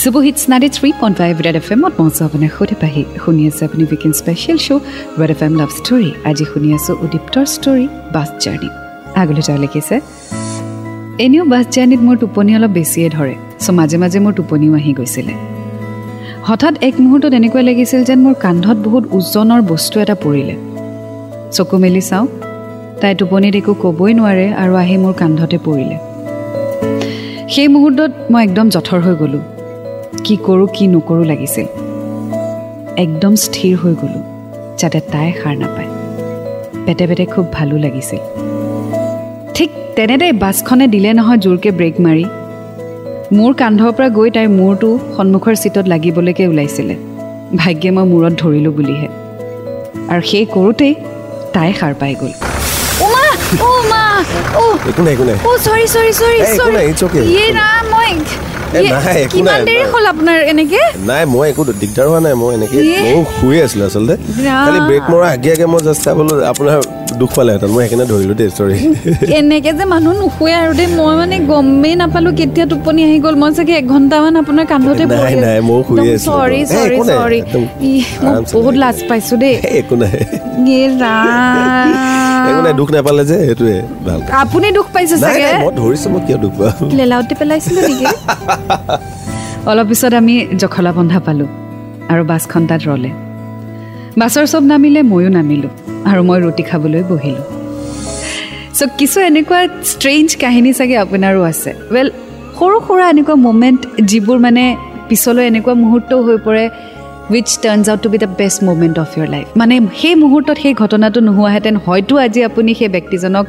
super hits 0.00 0.42
ninety 0.50 0.70
three 0.76 0.88
point 1.00 1.16
five 1.20 1.34
red 1.46 1.56
F 1.60 1.68
এমত 1.74 1.92
মঞ্চ 2.00 2.16
আপোনাৰ 2.26 2.50
সৈতে 2.56 2.76
পাহি 2.82 3.02
শুনি 3.22 3.42
আছে 3.50 3.62
আপুনি 3.68 3.82
weekend 3.90 4.14
special 4.20 4.58
show' 4.66 4.82
red 5.20 5.30
F 5.34 5.40
M 5.46 5.52
love 5.60 5.70
story 5.78 6.10
আজি 6.30 6.44
শুনি 6.52 6.68
আছোঁ 6.76 6.94
উদীপ্তৰ 7.04 7.44
ষ্টৰী 7.54 7.86
বাছ 8.14 8.28
জাৰ্ণি 8.44 8.68
আগলৈ 9.20 9.42
তেওঁ 9.46 9.58
লিখিছে 9.64 9.96
এনেও 11.24 11.44
বাছ 11.52 11.66
জাৰ্ণিত 11.74 12.00
মোৰ 12.06 12.16
টোপনি 12.22 12.50
অলপ 12.58 12.72
বেছিয়ে 12.78 13.08
ধৰে 13.16 13.34
চ' 13.64 13.68
মাজে 13.78 13.96
মাজে 14.02 14.18
মোৰ 14.24 14.32
টোপনিও 14.38 14.72
আহি 14.80 14.92
গৈছিলে 14.98 15.34
হঠাৎ 16.48 16.74
এক 16.88 16.94
মুহূৰ্তত 17.04 17.32
এনেকুৱা 17.38 17.62
লাগিছিল 17.68 18.00
যেন 18.08 18.18
মোৰ 18.24 18.34
কান্ধত 18.44 18.76
বহুত 18.86 19.04
ওজনৰ 19.16 19.60
বস্তু 19.72 19.96
এটা 20.04 20.16
পৰিলে 20.24 20.56
চকু 21.56 21.76
মেলি 21.82 22.02
চাওঁ। 22.10 22.26
তাই 23.00 23.12
টোপনিত 23.18 23.54
একো 23.60 23.72
ক'বই 23.82 24.12
নোৱাৰে 24.18 24.46
আৰু 24.62 24.72
আহি 24.82 24.96
মোৰ 25.02 25.14
কান্ধতে 25.20 25.58
পৰিলে। 25.66 25.96
সেই 27.52 27.68
মুহূৰ্তত 27.74 28.12
মই 28.32 28.40
একদম 28.46 28.66
জঠৰ 28.74 29.00
হৈ 29.06 29.14
গ'লোঁ। 29.20 29.44
কি 30.24 30.34
কৰোঁ 30.46 30.68
কি 30.76 30.84
নকৰোঁ 30.94 31.26
লাগিছিল 31.32 31.66
একদম 33.04 33.32
স্থিৰ 33.44 33.72
হৈ 33.82 33.94
গ'লোঁ 34.00 34.22
যাতে 34.80 34.98
তাই 35.12 35.28
সাৰ 35.40 35.54
নাপায়। 35.62 35.90
পেটে 36.86 37.04
পেটে 37.08 37.24
খুব 37.32 37.44
ভালো 37.52 37.74
লাগিছিল 37.84 38.22
ঠিক 39.56 39.70
তেনেতে 39.96 40.26
বাছখনে 40.42 40.86
দিলে 40.94 41.10
নহয় 41.18 41.38
জোৰকৈ 41.44 41.70
ব্ৰেক 41.78 41.94
মাৰি। 42.06 42.24
মোৰ 43.36 43.52
কান্ধৰ 43.60 43.90
পৰা 43.96 44.08
গৈ 44.18 44.28
তাইৰ 44.36 44.48
মূৰটো 44.58 44.88
সন্মুখৰ 45.16 45.54
ছিটত 45.62 45.84
লাগিবলৈকে 45.92 46.44
ওলাইছিলে। 46.52 46.94
ভাগ্যে 47.60 47.90
মই 47.96 48.04
মূৰত 48.12 48.34
ধৰিলোঁ 48.42 48.72
বুলিহে। 48.78 49.08
আৰু 50.12 50.22
সেই 50.30 50.46
কৰোঁতেই 50.54 50.92
তাই 51.54 51.70
সাৰ 51.80 51.92
পাই 52.00 52.12
গ'ল। 52.20 52.32
একো 54.90 55.02
নাই 55.06 55.12
একো 55.14 55.24
নাই। 55.28 55.36
নাই, 58.72 58.82
মই 58.92 59.22
কিমান 59.32 59.60
দেৰি। 59.68 59.82
হ'ল 59.92 60.06
আপোনাৰ 60.12 60.38
এনেকে 60.52 60.80
নাই 61.08 61.22
মই 61.34 61.46
একো 61.52 61.62
দিগদাৰ 61.82 62.06
হোৱা 62.10 62.20
নাই 62.26 62.34
মই 62.42 62.50
এনেকৈ। 62.56 62.80
ময়ো 63.04 63.20
শুয়ে 63.36 63.58
আছিলোঁ 63.66 63.86
আচলতে। 63.88 64.14
খালি 64.64 64.78
ব্ৰেক 64.88 65.04
মৰা 65.12 65.26
আগে 65.36 65.50
আগে 65.54 65.66
মই 65.72 65.80
জাষ্ট 65.86 66.00
চাবলৈ 66.06 66.36
আপোনাৰ 66.52 66.78
দুখ 67.20 67.30
পালেহেঁতেন 67.36 67.70
মই 67.74 67.80
সেইকাৰণে 67.84 68.06
ধৰিলোঁ 68.12 68.36
দেই 68.40 68.50
চৰি 68.58 68.76
এনেকে 69.38 69.70
যে 69.78 69.84
মানুহ 69.94 70.12
নুশুৱে 70.22 70.52
আৰু 70.62 70.72
দেই 70.78 70.88
মই 70.98 71.12
মানে 71.20 71.36
গমেই 71.50 71.94
নাপালো 72.00 72.30
কেতিয়া 72.38 72.66
টোপনি 72.72 73.00
আহি 73.08 73.18
গ'ল 73.24 73.34
মই 73.42 73.50
চাগে 73.56 73.74
এঘণ্টামান 73.82 74.34
আপোনাৰ 74.42 74.64
কান্ধতে 74.72 75.04
নাই, 75.12 75.34
নাই, 75.44 75.58
ময়ো 75.68 75.82
শুইয়ে 75.88 76.12
আছিলোঁ। 76.14 76.28
চৰি 76.28 76.60
চৰি 76.74 76.98
চৰি 77.10 77.40
মই 78.24 78.40
বহুত। 78.54 78.74
লাজ 78.82 78.98
পাইছো 79.08 79.34
দেই 79.42 79.54
একো 79.80 79.94
নাই 80.02 80.14
ইয়ে 80.68 80.86
একো 82.50 82.60
নাই 82.66 82.72
ৰাম 82.72 82.76
দুখ 82.80 82.88
নাপালে 82.94 83.22
যে 83.30 83.36
সেইটোৱে 83.46 83.76
ভাল 84.06 84.20
আপুনি 84.42 84.66
দুখ 84.78 84.86
পাইছে 84.94 85.14
নাই 85.14 85.22
চাগে? 85.24 85.48
নাই 85.52 85.60
মই 85.64 85.72
ধৰিছোঁ 85.80 86.08
মই 86.12 86.20
কিয় 86.26 86.38
দুখ 86.44 86.52
পাম? 86.58 86.88
লেলাউটি 86.98 87.34
পেলাইছিলো 87.40 87.80
নেকি? 87.88 88.06
অলপ 89.70 89.86
পিছত 89.90 90.12
আমি 90.20 90.34
জখলা 90.60 90.90
বন্ধা 90.98 91.18
পালোঁ 91.26 91.48
আৰু 92.12 92.22
বাছখন 92.30 92.62
তাত 92.70 92.80
ৰ'লে। 92.88 93.10
বাছৰ 94.20 94.44
চব 94.52 94.62
নামিলে 94.70 95.00
ময়ো 95.12 95.30
নামিলোঁ 95.38 95.72
আৰু 96.10 96.20
মই 96.28 96.38
ৰুটি 96.44 96.62
খাবলৈ 96.70 97.02
বহিলোঁ। 97.10 97.44
চ' 98.78 98.90
কিছু 98.98 99.18
এনেকুৱা 99.28 99.60
ষ্ট্ৰেঞ্জ 99.90 100.28
কাহিনী 100.42 100.70
চাগে 100.78 100.96
আপোনাৰো 101.04 101.40
আছে। 101.50 101.70
ৱেল 101.94 102.08
সৰু 102.58 102.76
সুৰা 102.86 103.04
এনেকুৱা 103.12 103.34
মুমেণ্ট 103.46 103.80
যিবোৰ 104.10 104.38
মানে 104.46 104.64
পিছলৈ 105.08 105.44
এনেকুৱা 105.50 105.74
মুহূৰ্তও 105.82 106.20
হৈ 106.26 106.38
পৰে 106.46 106.64
which 107.32 107.48
turns 107.64 107.86
out 107.92 108.00
to 108.04 108.08
be 108.12 108.18
the 108.24 108.30
best 108.40 108.58
moment 108.68 108.96
of 109.04 109.10
your 109.16 109.28
life 109.34 109.46
মানে 109.60 109.74
সেই 110.00 110.14
মুহূৰ্তত 110.22 110.56
সেই 110.64 110.74
ঘটনাটো 110.82 111.18
নোহোৱাহেঁতেন। 111.28 111.74
হয়তো 111.86 112.14
আজি 112.24 112.40
আপুনি 112.48 112.70
সেই 112.78 112.90
ব্যক্তিজনক 112.96 113.46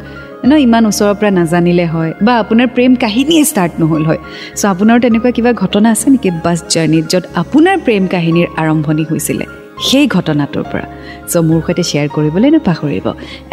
ন 0.50 0.52
ইমান 0.66 0.84
ওচৰৰ 0.90 1.16
পৰা 1.20 1.32
নাজানিলে 1.40 1.86
হয় 1.94 2.12
বা 2.26 2.34
আপোনাৰ 2.42 2.68
প্ৰেম 2.76 2.92
কাহিনীয়ে 3.04 3.44
ষ্টাৰ্ট 3.52 3.74
নহ'ল 3.82 4.04
হয়। 4.10 4.22
চ' 4.60 4.66
আপোনাৰ 4.74 4.98
তেনেকুৱা 5.04 5.32
কিবা 5.38 5.52
ঘটনা 5.64 5.88
আছে 5.96 6.08
নেকি 6.14 6.30
বাছ 6.46 6.60
জাৰ্ণিত 6.74 7.06
য'ত 7.12 7.24
আপোনাৰ 7.42 7.76
প্ৰেম 7.86 8.04
কাহিনীৰ 8.14 8.48
আৰম্ভণি 8.62 9.04
হৈছিলে? 9.10 9.46
সেই 9.88 10.06
ঘটনাটোৰ 10.16 10.66
পৰা। 10.72 10.86
চ' 11.32 11.44
মোৰ 11.48 11.60
সৈতে 11.66 11.84
শ্বেয়াৰ 11.90 12.10
কৰিবলৈ 12.16 12.50
নাপাহৰিব 12.56 13.06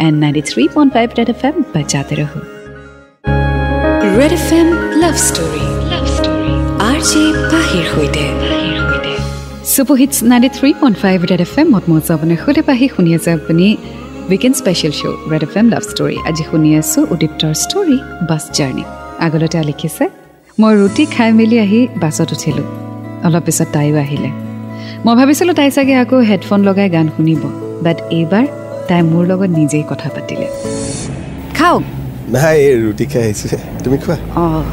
and 0.05 0.15
ninety 0.23 0.41
three 0.49 0.63
point 0.73 0.89
five 0.95 1.07
red 1.17 1.29
F 1.33 1.41
M 1.47 1.55
বাজাতে 1.73 2.13
ৰহো। 2.19 2.39
Red 4.17 4.33
F 4.39 4.47
M 4.59 4.67
love 5.01 5.15
story 5.27 5.63
love 5.91 6.05
story 6.15 6.53
R 6.89 6.99
J 7.09 7.23
পাহিৰ 7.51 7.85
সৈতে। 7.93 8.25
Super hits 9.67 10.17
ninety 10.23 10.49
three 10.57 10.69
point 10.81 10.97
five 11.03 11.17
red 11.31 11.41
F 11.45 11.53
M 11.61 11.67
মত 11.73 11.83
মজা 11.91 12.11
আপোনাৰ 12.15 12.37
সৈতে 12.43 12.61
পাহি 12.69 12.85
শুনি 12.95 13.11
আছে 13.17 13.29
আপুনি 13.37 13.65
weekend 14.29 14.55
special 14.61 14.93
show' 14.99 15.17
red 15.31 15.43
F 15.47 15.53
M 15.59 15.67
love 15.73 15.83
story 15.89 16.17
আজি 16.29 16.43
শুনি 16.49 16.69
আছোঁ 16.81 17.01
উদীপ্তৰ 17.13 17.51
ষ্টৰী 17.63 17.97
বাছ 18.29 18.43
জাৰ্ণি 18.57 18.83
আগলৈ 19.25 19.47
তেওঁ 19.53 19.65
লিখিছে 19.69 20.05
মই 20.57 20.73
ৰুটি 20.79 21.03
খাই 21.15 21.29
মেলি 21.39 21.57
আহি 21.65 21.81
বাছত 22.03 22.29
উঠিলোঁ 22.35 22.67
অলপ 23.27 23.43
পিছত 23.47 23.67
তাইও 23.75 23.95
আহিলে 24.03 24.29
মই 25.05 25.13
ভাবিছিলোঁ 25.19 25.53
তাই 25.59 25.69
চাগে 25.75 25.93
আকৌ 26.03 26.17
হেডফোন 26.29 26.59
লগাই 26.67 26.87
গান 26.95 27.07
শুনিব 27.15 27.41
বাট 27.85 27.97
এইবাৰ 28.17 28.45
তাই 28.89 29.01
মোৰ 29.11 29.23
লগত 29.31 29.51
নিজেই 29.59 29.83
কথা 29.91 30.07
পাতিলে 30.15 30.47
খাওক 31.57 31.83
নাই 32.33 32.57
ৰুটি 32.83 33.05
খাই 33.11 33.23
আহিছোঁ 33.25 33.49
তুমি 33.83 33.97
খোৱা 34.03 34.17
অঁ 34.41 34.63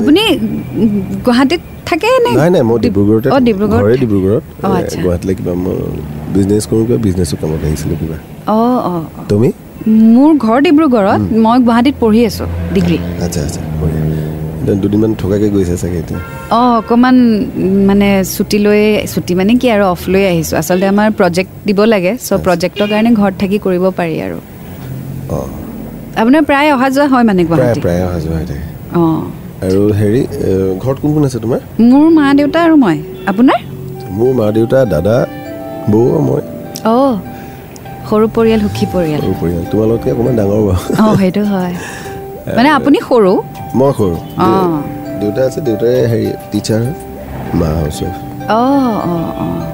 আপুনি 0.00 0.22
গুৱাহাটীত 1.26 1.62
থাকে 1.86 2.08
নে? 2.24 2.30
নাই 2.40 2.48
নাই 2.50 2.62
মই 2.62 2.78
ডিব্ৰুগড়তে 2.86 3.28
অঁ 3.34 3.40
ডিব্ৰুগড় 3.48 3.80
ঘৰে 3.84 3.96
ডিব্ৰুগড়ত। 4.04 4.42
অঁ, 4.64 4.70
এ, 4.74 4.80
আচ্ছা। 4.80 4.96
গুৱাহাটীলৈ 5.02 5.34
কিবা 5.34 5.52
মই 5.64 5.76
বিজনেছ 6.34 6.64
কৰোঁ 6.70 6.84
কিবা 6.86 6.98
বিজনেছৰ 7.06 7.36
কামত 7.40 7.62
আহিছিলোঁ 7.64 7.96
কিবা। 8.00 8.16
অঁ 8.48 8.76
অঁ। 8.92 9.02
তুমি? 9.28 9.48
মোৰ 10.14 10.30
ঘৰ 10.44 10.58
ডিব্ৰুগড়ত 10.66 11.20
মই 11.44 11.56
গুৱাহাটীত 11.66 11.94
পঢ়ি 12.00 12.20
আছোঁ 12.26 12.46
ডিগ্ৰী। 12.74 12.98
আচ্ছা 13.24 13.40
আচ্ছা 13.46 13.60
দুদিনমান 14.82 15.12
থকাকৈ 15.14 15.48
গৈছে 15.50 15.76
চাগে 15.76 15.98
এতিয়া? 15.98 16.20
অঁ 16.50 16.72
অকণমান 16.80 17.16
মানে 17.86 18.08
ছুটী 18.34 18.58
লৈ 18.58 18.82
ছুটী 19.12 19.32
মানে 19.34 19.52
কি 19.60 19.66
আৰু 19.74 19.84
অফ 19.84 20.00
লৈ 20.08 20.22
আহিছোঁ। 20.32 20.54
আচলতে 20.58 20.86
আমাৰ 20.86 21.08
প্ৰজেক্ট 21.18 21.50
দিব 21.68 21.78
লাগে 21.84 22.12
চ' 22.26 22.40
প্ৰজেক্টৰ 22.46 22.86
কাৰণে 22.92 23.10
ঘৰত 23.20 23.34
থাকি 23.40 23.56
কৰিব 23.66 23.84
পাৰি 23.98 24.14
আৰু। 24.26 24.38
অঁ। 25.30 25.48
আপোনাৰ 26.22 26.42
প্ৰায় 26.48 26.68
অহা 26.74 26.88
যোৱা 26.94 27.06
হয় 27.08 27.24
মানে 27.24 27.42
গুৱাহাটী 27.44 27.80
প্ৰায় 27.80 28.02
অহা 28.06 28.18
যোৱা 28.24 28.36
হৈ 28.38 28.46
থাকে। 28.50 28.64
অঁ। 29.00 29.22
আৰু 29.64 29.82
হেৰি 29.92 30.22
ঘৰত 30.82 30.96
কোন 31.02 31.10
কোন 31.14 31.24
আছে 31.24 31.38
তোমাৰ? 31.38 31.60
মোৰ 31.90 32.06
মা 32.10 32.26
দেউতা 32.34 32.58
আৰু 32.66 32.76
মই। 32.76 32.96
আপোনাৰ? 33.26 33.60
মোৰ 34.10 34.30
মা 34.34 34.46
দেউতা 34.50 34.78
দাদা 34.84 35.16
বৌ 35.90 36.00
আৰু 36.08 36.20
মই। 36.28 36.42
অঁ 36.86 37.14
সৰু 38.08 38.26
পৰিয়াল 38.36 38.60
সুখী 38.60 38.86
পৰিয়াল। 38.94 39.20
সৰু 39.20 39.34
পৰিয়াল। 39.40 39.62
তোমালোকতকৈ 39.72 40.10
অকণমান 40.12 40.34
ডাঙৰ 40.36 40.60
বাৰু। 40.68 40.80
অঁ 41.04 41.14
সেইটো 41.16 41.42
হয়। 41.44 41.74
মানে 42.56 42.68
আপুনি 42.70 42.98
সৰু? 43.08 43.32
মই 43.74 43.90
সৰু। 43.98 44.16
অঁ। 44.38 44.76
দেউতা 45.20 45.42
আছে 45.46 45.60
দেউতাই 45.60 45.94
হেৰি 46.12 46.28
টিচাৰ 46.52 46.82
মা 47.54 47.68
হাউচ 47.78 47.98
ৱাইফ 48.00 48.02
অঁ 48.04 48.08
অঁ 48.08 48.10
অঁ 48.10 48.23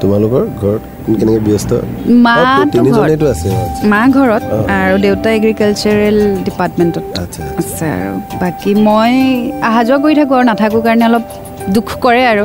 তোমালোকৰ 0.02 0.42
ঘৰত 0.62 0.82
কেনেকে 1.18 1.40
ব্যস্ত? 1.48 1.70
ঘৰত। 2.26 2.68
তিনিজনেইতো 2.74 3.26
আছে। 3.34 3.48
মা 3.92 4.00
ঘৰত 4.16 4.42
আৰু 4.80 4.94
দেউতা 5.06 5.28
এগ্ৰিকালচাৰেল 5.38 6.16
ডিপাৰ্টমেণ্টত 6.46 7.04
আছে 7.22 7.86
আৰু। 7.96 8.12
বাকী 8.42 8.70
মই 8.86 9.12
অহা 9.68 9.82
যোৱা 9.88 9.98
কৰি 10.04 10.14
থাকোঁ 10.20 10.34
আৰু 10.38 10.44
নাথাকোঁ 10.50 10.80
কাৰণে 10.86 11.04
অলপ 11.10 11.24
দুখ 11.76 11.88
কৰে 12.04 12.22
আৰু। 12.32 12.44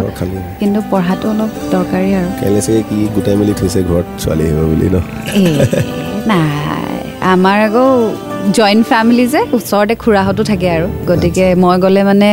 কিন্তু 0.59 0.79
পঢ়াটো 0.91 1.25
অলপ 1.33 1.51
দৰকাৰী 1.73 2.09
আৰু। 2.19 2.29
কাইলৈ 2.41 2.61
চাগে 2.65 2.81
কি 2.89 2.97
গোটাই 3.15 3.35
মেলি 3.39 3.53
থৈছে 3.59 3.79
ঘৰত 3.89 4.07
ছোৱালী 4.21 4.43
আহিব 4.47 4.59
বুলি 4.71 4.87
ন? 4.95 4.97
নাই। 6.29 6.99
আমাৰ 7.33 7.57
আকৌ 7.67 7.85
জইণ্ট 8.57 8.83
ফেমিলি 8.91 9.25
যে 9.33 9.39
ওচৰতে 9.57 9.93
খুৰাহঁতো 10.03 10.41
থাকে 10.51 10.67
আৰু। 10.77 10.87
গতিকে 11.09 11.45
মই 11.63 11.75
গ'লে 11.83 12.01
মানে 12.09 12.29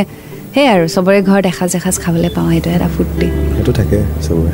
সেই 0.54 0.66
আৰু 0.74 0.84
চবৰে 0.94 1.18
ঘৰত 1.28 1.44
এসাঁজ 1.52 1.70
এসাঁজ 1.78 1.96
খাবলৈ 2.04 2.30
পাওঁ 2.36 2.48
সেইটো 2.52 2.68
এটা 2.76 2.88
ফূৰ্তি। 2.94 3.26
সেইটো 3.54 3.72
থাকে 3.78 3.98
চবৰে। 4.26 4.52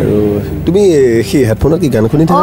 আৰু 0.00 0.16
তুমি 0.66 0.82
সেই 1.28 1.42
হেডফোনত 1.48 1.78
কি 1.82 1.88
গান 1.94 2.04
শুনি 2.12 2.24
থাকা 2.30 2.42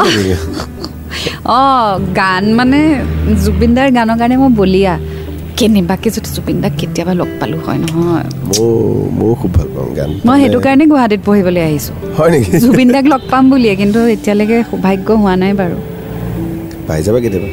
অঁ। 1.60 1.90
গান 2.22 2.44
মানে 2.60 2.80
জুবিন 3.44 3.72
দাৰ 3.78 3.88
গানৰ 3.98 4.18
কাৰণে 4.22 4.36
মই 4.42 4.52
বলিয়া। 4.62 4.94
কেনেবাকৈ 5.58 6.10
যদি 6.16 6.30
জুবিন 6.36 6.58
দাক 6.64 6.74
কেতিয়াবা 6.80 7.14
লগ 7.22 7.30
পালোঁ 7.40 7.60
হয় 7.66 7.80
নহয়? 7.84 8.26
ময়ো 8.48 8.68
ময়ো 9.18 9.34
খুব 9.42 9.52
ভাল 9.58 9.68
পাওঁ 9.76 9.90
গান। 9.98 10.10
মই 10.28 10.38
সেইটো 10.42 10.60
কাৰণে 10.66 10.84
গুৱাহাটীত 10.92 11.22
পঢ়িবলৈ 11.28 11.62
আহিছোঁ। 11.70 11.96
হয় 12.18 12.30
নেকি? 12.34 12.52
জুবিন 12.64 12.90
দাক 12.96 13.06
লগ 13.14 13.22
পাম 13.32 13.44
বুলিয়ে 13.52 13.74
কিন্তু 13.82 14.00
এতিয়ালৈকে 14.16 14.58
সৌভাগ্য 14.70 15.08
হোৱা 15.22 15.36
নাই 15.44 15.54
বাৰু। 15.62 15.78
পাই 16.88 17.00
যাবা 17.06 17.20
কেতিয়াবা। 17.24 17.50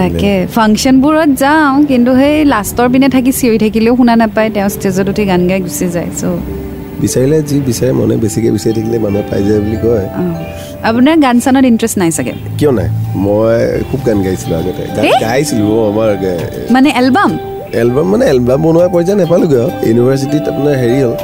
তাকে 0.00 0.32
ফাংচনবোৰত 0.56 1.30
যাওঁ 1.42 1.72
কিন্তু 1.90 2.10
সেই 2.20 2.36
লাষ্টৰ 2.52 2.88
পিনে 2.92 3.08
থাকি 3.14 3.30
চিঞৰি 3.40 3.58
থাকিলেও 3.64 3.94
শুনা 4.00 4.14
নাপায় 4.22 4.48
তেওঁ 4.54 4.68
ষ্টেজত 4.74 5.06
উঠি 5.12 5.24
গান 5.30 5.42
গাই 5.50 5.60
গুচি 5.66 5.86
যায় 5.94 6.10
চ' 6.20 6.22
বিচাৰিলে 7.02 7.38
যি 7.48 7.56
বিচাৰে 7.68 7.92
মনে 8.00 8.14
বেছিকৈ 8.22 8.50
বিচাৰি 8.56 8.72
থাকিলে 8.78 8.98
মানুহে 9.04 9.24
পাই 9.30 9.42
যায় 9.48 9.60
বুলি 9.64 9.78
কয়। 9.84 10.06
আপোনাৰ 10.88 11.16
গান 11.24 11.36
চানত 11.44 11.64
ইণ্টাৰেষ্ট 11.72 11.96
নাই 12.02 12.10
চাগে? 12.16 12.34
কিয় 12.58 12.72
নাই? 12.78 12.88
মই 13.24 13.56
খুব 13.88 14.00
গান 14.08 14.18
গাইছিলোঁ 14.26 14.56
আগতে? 14.60 14.82
গাইছিলোঁ 15.24 15.78
আমাৰ 15.90 16.08
মানে 16.74 16.88
এলবাম? 17.00 17.30
এলবাম 17.82 18.06
মানে 18.12 18.24
এলবাম 18.32 18.58
বনোৱা 18.66 18.88
পৰ্যায় 18.94 19.16
নাপালোগৈ 19.22 19.58
আৰু 19.64 19.70
ইউনিভাৰ্চিটিত 19.88 20.44
আপোনাৰ 20.52 20.74
হেৰি 20.82 20.98
হ'ল 21.04 21.14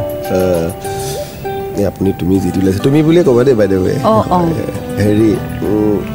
আপুনি 1.91 2.11
তুমি 2.21 2.35
যিটো 2.43 2.59
ওলাইছে 2.61 2.81
তুমি 2.87 2.99
বুলিয়ে 3.07 3.25
ক'বা 3.29 3.43
দেই 3.47 3.57
বাইদেউ। 3.61 3.81
হেৰি 5.05 5.31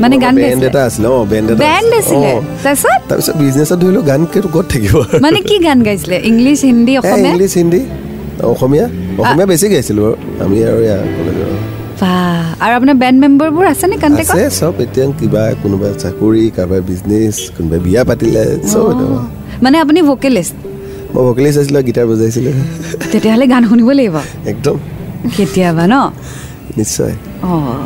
মানে 0.02 0.16
গান 0.24 0.34
বেণ্ড? 0.44 0.64
এটা 0.70 0.82
আছিলে 0.88 1.08
অঁ 1.16 1.24
বেণ্ড 1.32 1.48
এটা 1.52 1.62
বেণ্ড 1.66 1.90
আছিলে। 2.00 2.32
তাৰপিছত? 2.64 3.00
তাৰপিছত 3.10 3.36
বিজনেছত 3.44 3.78
ধৰিলোঁ 3.84 4.04
গান 4.12 4.22
কেইটো 4.32 4.50
ক'ত 4.56 4.66
থাকিব। 4.74 4.96
মানে 5.26 5.40
কি 5.50 5.56
গান 5.68 5.80
গাইছিলে? 5.88 6.18
ইংলিছ 6.32 6.60
হিন্দী 6.70 6.94
অসমীয়া? 7.00 7.32
ইংলিছ 7.32 7.54
হিন্দী 7.62 7.82
অসমীয়া। 8.54 8.86
অসমীয়া 9.22 9.48
বেছি 9.52 9.68
গাইছিলোঁ 9.74 10.10
আমি 10.44 10.58
আৰু 10.70 10.80
এয়া 10.88 10.98
কলেজৰ। 11.18 11.52
আৰু 12.64 12.74
আপোনাৰ 12.78 12.96
বেণ্ড 13.04 13.18
মেম্বাৰবোৰ 13.24 13.66
আছেনে 13.74 13.96
কণ্টেক্টত 14.04 14.32
আছে 14.34 14.46
চব 14.60 14.76
এতিয়া 14.86 15.06
কিবা 15.20 15.44
কোনোবা 15.64 15.88
চাকৰি 16.04 16.44
কাৰোবাৰ 16.58 16.82
বিজনেছ 16.90 17.36
কোনোবাই 17.56 17.80
বিয়া 17.86 18.02
পাতিলে 18.10 18.44
চব। 18.72 18.98
মানে 19.64 19.76
আপুনি 19.84 20.00
ভকেলিষ্ট 20.12 20.56
মই 21.14 21.24
ভকেলিষ্ট 21.30 21.58
আছিলোঁ 21.62 21.82
গীটাৰ 21.88 22.06
বজাইছিলোঁ। 22.12 22.54
তেতিয়াহ'লে 23.12 23.46
গান 23.54 23.64
শুনিব 23.72 23.90
লাগিব। 24.00 24.16
একদম। 24.54 24.78
কেতিয়াবা 25.38 25.86
ন 25.94 25.96
নিশ্চয়। 26.80 27.14
অঁ। 27.44 27.84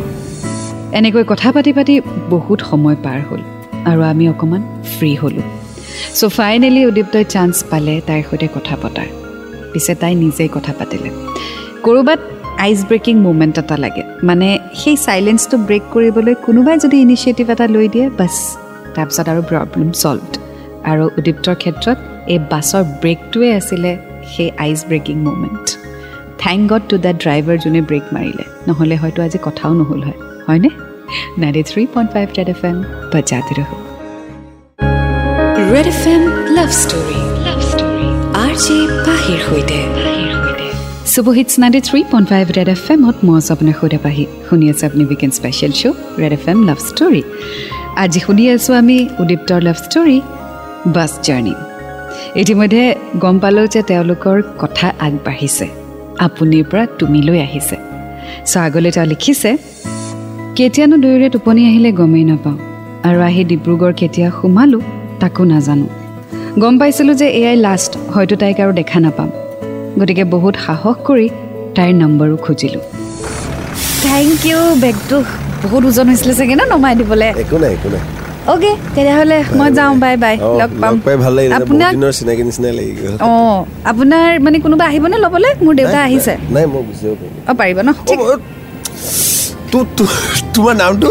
এনেকৈ 0.97 1.23
কথা 1.31 1.51
পাতি 1.55 1.71
পাতি 1.77 1.93
বহুত 2.33 2.59
সময় 2.71 2.97
পাৰ 3.05 3.19
হ'ল 3.27 3.41
আৰু 3.89 4.01
আমি 4.11 4.25
অকণমান 4.33 4.61
ফ্ৰী 4.93 5.11
হ'লোঁ। 5.21 5.47
চ' 6.17 6.29
ফাইনেলি 6.37 6.85
উদীপ্তই 6.85 7.25
চান্স 7.33 7.55
পালে 7.71 8.01
তাইৰ 8.07 8.23
সৈতে 8.29 8.47
কথা 8.55 8.75
পতাৰ 8.83 9.09
পিছে 9.73 9.93
তাই 10.01 10.13
নিজেই 10.15 10.49
কথা 10.55 10.73
পাতিলে। 10.79 11.09
ক'ৰবাত 11.85 12.19
আইচ 12.65 12.79
ব্ৰেকিং 12.89 13.15
মুমেণ্ট 13.19 13.55
এটা 13.59 13.77
লাগে। 13.77 14.03
মানে 14.23 14.59
সেই 14.81 14.97
চাইলেঞ্চটো 15.05 15.57
ব্ৰেক 15.67 15.83
কৰিবলৈ 15.93 16.35
কোনোবাই 16.47 16.77
যদি 16.83 16.97
ইনিচিয়েটিভ 17.01 17.45
এটা 17.49 17.65
লৈ 17.75 17.87
দিয়ে 17.93 18.09
বাছ 18.19 18.35
তাৰপিছত 18.95 19.27
আৰু 19.33 19.41
প্ৰব্লেম 19.49 19.89
ছল্ভড 20.01 20.31
আৰু 20.91 21.03
উদীপ্তৰ 21.19 21.55
ক্ষেত্ৰত 21.61 21.97
এই 22.33 22.39
বাছৰ 22.51 22.83
ব্ৰেকটোৱে 23.01 23.49
আছিলে 23.59 23.91
সেই 24.31 24.49
ice 24.63 24.79
breaking 24.89 25.15
moment 25.27 25.65
thank 26.39 26.61
god 26.71 26.83
to 26.89 26.95
the 26.97 27.11
driver 27.23 27.57
যোনে 27.63 27.81
ব্ৰেক 27.89 28.05
মাৰিলে। 28.15 28.45
নহ'লে 28.67 28.95
হয়তো 28.95 29.19
আজি 29.23 29.39
কথাও 29.47 29.73
নহ'ল 29.79 30.01
হয়। 30.07 30.19
হয়নে? 30.47 30.69
Ninety 31.41 31.63
three 31.71 31.81
point 31.93 32.09
five 32.13 32.27
red 32.37 32.49
F 32.55 32.61
M 32.69 32.77
বজাতে 33.13 33.53
ৰহো। 33.59 33.77
Red 35.73 35.87
F 35.93 36.03
M 36.13 36.21
love 36.57 36.69
story 36.81 37.19
love 37.45 37.59
story 37.71 38.07
R 38.43 38.53
J 38.63 38.77
পাহিৰ 39.07 39.39
সৈতে। 39.47 39.79
Super hits 41.13 41.53
ninety 41.61 41.81
three 41.87 41.99
point 42.11 42.27
five 42.31 42.45
red 42.57 42.69
F 42.75 42.83
এমত 42.93 43.17
মই 43.25 43.35
আছোঁ 43.39 43.51
আপোনাৰ 43.55 43.75
সৈতে 43.79 43.97
পাহি। 44.05 44.23
শুনি 44.47 44.65
আছোঁ 44.71 44.85
আপুনি 44.89 45.03
weekend 45.11 45.33
special 45.39 45.71
show' 45.79 45.97
red 46.21 46.33
F 46.37 46.45
M 46.51 46.59
love 46.69 46.79
story 46.89 47.21
আজি 48.03 48.19
শুনি 48.25 48.43
আছোঁ 48.55 48.73
আমি 48.81 48.97
উদীপ্তৰ 49.21 49.59
লাভ 49.67 49.77
ষ্টৰী 49.85 50.17
বাছ 50.95 51.11
জাৰ্ণি 51.25 51.55
ইতিমধ্যে 52.41 52.83
গম 53.23 53.35
পালোঁ 53.43 53.65
যে 53.73 53.81
তেওঁলোকৰ 53.89 54.37
কথা 54.61 54.87
আগবাঢ়িছে। 55.05 55.82
আপুনিৰ 56.25 56.63
পৰা 56.70 56.84
তুমিলৈ 57.00 57.39
আহিছে। 57.48 57.77
চ' 58.51 58.58
আগলৈ 58.65 58.91
তেওঁ 58.96 59.08
লিখিছে 59.12 59.51
কেতিয়ানো 60.58 60.96
দুয়োৰে 61.03 61.27
টোপনি 61.34 61.62
আহিলে 61.70 61.91
গমেই 62.00 62.25
নাপাওঁ 62.32 62.58
আৰু 63.08 63.20
আহি 63.29 63.41
ডিব্ৰুগড় 63.51 63.93
কেতিয়া 64.01 64.27
সোমালোঁ 64.39 64.82
তাকো 65.22 65.43
নাজানো। 65.51 65.88
গম 66.62 66.74
পাইছিলোঁ 66.79 67.15
যে 67.22 67.27
এয়াই 67.39 67.58
লাষ্ট 67.65 67.91
হয়তো 68.13 68.36
তাইক 68.41 68.58
আৰু 68.63 68.72
দেখা 68.79 69.00
নাপাম। 69.05 69.29
গতিকে 70.00 70.24
বহুত 70.36 70.55
সাহস 70.65 70.98
কৰি 71.08 71.27
তাইৰ 71.75 71.93
নম্বৰো 72.01 72.36
খুজিলোঁ। 72.46 72.84
থেংক 74.05 74.39
ইউ 74.50 74.60
বেগটো 74.84 75.17
বহুত 75.63 75.84
ওজন 75.89 76.08
হৈছিলে 76.12 76.34
চাগে 76.39 76.55
ন 76.60 76.62
নমাই 76.74 76.93
দিবলৈ? 77.00 77.29
একো 77.43 77.58
নাই 77.62 77.72
একো 77.77 77.89
নাই। 77.93 78.03
অ'কে 78.43 78.71
তেতিয়াহ'লে 78.95 79.38
মই 79.57 79.69
যাওঁ 79.77 79.93
বাই 80.03 80.15
বাই 80.23 80.35
লগ 80.59 80.71
পাম 80.81 80.93
ভাল 81.23 81.33
লাগিলে 81.38 81.55
আপোনাক 81.57 81.91
দিনৰ 81.95 82.12
চিনাকি 82.17 82.43
নিচিনাই 82.47 82.73
লাগি 82.79 82.93
গ'ল 83.00 83.13
অঁ 83.23 83.57
আপোনাৰ 83.91 84.27
মানে 84.45 84.57
কোনোবা 84.65 84.85
আহিবনে 84.89 85.17
ল'বলৈ 85.23 85.51
মোৰ 85.65 85.73
দেউতা 85.79 86.00
আহিছে 86.07 86.33
নাই 86.53 86.65
মই 86.73 86.81
যাব 87.01 87.13
পাৰিম 87.21 87.33
অঁ 87.50 87.55
পাৰিব 87.59 87.77
ন 87.88 87.89
ঠিক 88.07 88.19
তোমাৰ 90.53 90.73
নামটো 90.81 91.09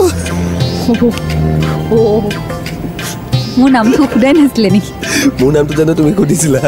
মোৰ 3.58 3.68
নামটো 3.76 4.02
সোধাই 4.12 4.32
নাছিলে 4.38 4.68
নেকি 4.74 4.92
মোৰ 5.40 5.50
নামটো 5.56 5.72
জানো 5.78 5.92
তুমি 5.98 6.10
সুধিছিলা 6.18 6.60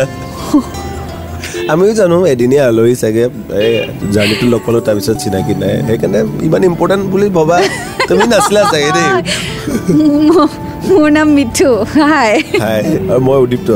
আমিও 1.73 1.93
জানো 2.01 2.17
এদিনীয়া 2.33 2.65
আলহী 2.71 2.95
চাগে 3.03 3.25
এই 3.61 3.73
জাৰ্ণিটো 4.15 4.47
লগ 4.53 4.61
পালোঁ 4.67 4.83
তাৰপিছত 4.87 5.17
চিনাকি 5.23 5.55
নাই 5.63 5.75
সেইকাৰণে 5.89 6.21
ইমান 6.47 6.63
ইম্পৰ্টেণ্ট 6.71 7.05
বুলি 7.13 7.27
ভবা 7.39 7.57
তুমি 8.09 8.25
নাছিলা 8.33 8.63
চাগে 8.73 8.91
দেই 8.97 9.09
মোৰ- 10.29 11.13
নাম 11.17 11.29
মিঠু 11.37 11.71
হাই 11.95 12.31
হাই 12.63 12.81
আৰু 13.11 13.21
মই 13.27 13.39
উদীপ্ত 13.45 13.69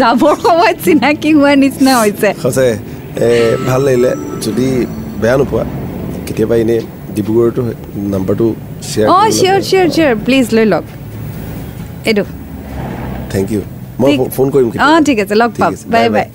যাবৰ 0.00 0.34
সময়ত 0.44 0.76
চিনাকি 0.84 1.30
হোৱাৰ 1.38 1.56
নিচিনা 1.62 1.92
হৈছে 2.00 2.28
সঁচাই 2.44 2.70
ভাল 3.68 3.80
লাগিলে 3.86 4.10
যদি 4.44 4.66
বেয়া 5.22 5.36
নোপোৱা 5.40 5.64
কেতিয়াবা 6.26 6.54
এনেই 6.62 6.80
ডিব্ৰুগড়তো 7.16 7.62
নাম্বাৰটো 8.12 8.46
শ্বেয়াৰ 8.88 9.06
অঁ 9.16 9.26
চিয়'ৰ 9.38 9.60
চিয়'ৰ 9.68 9.86
চিয়'ৰ 9.94 10.12
প্লিজ 10.26 10.44
লৈ 10.56 10.66
লওক 10.72 10.84
এইটো 12.08 12.24
থেংক 13.32 13.46
ইউ 13.54 13.60
মই 14.00 14.12
ফোন 14.36 14.46
কৰিম 14.54 14.68
অঁ 14.86 14.98
ঠিক 15.08 15.18
আছে 15.24 15.34
লগ 15.42 15.50
পাম 15.60 15.72
বাই 15.92 16.06
বাই 16.14 16.26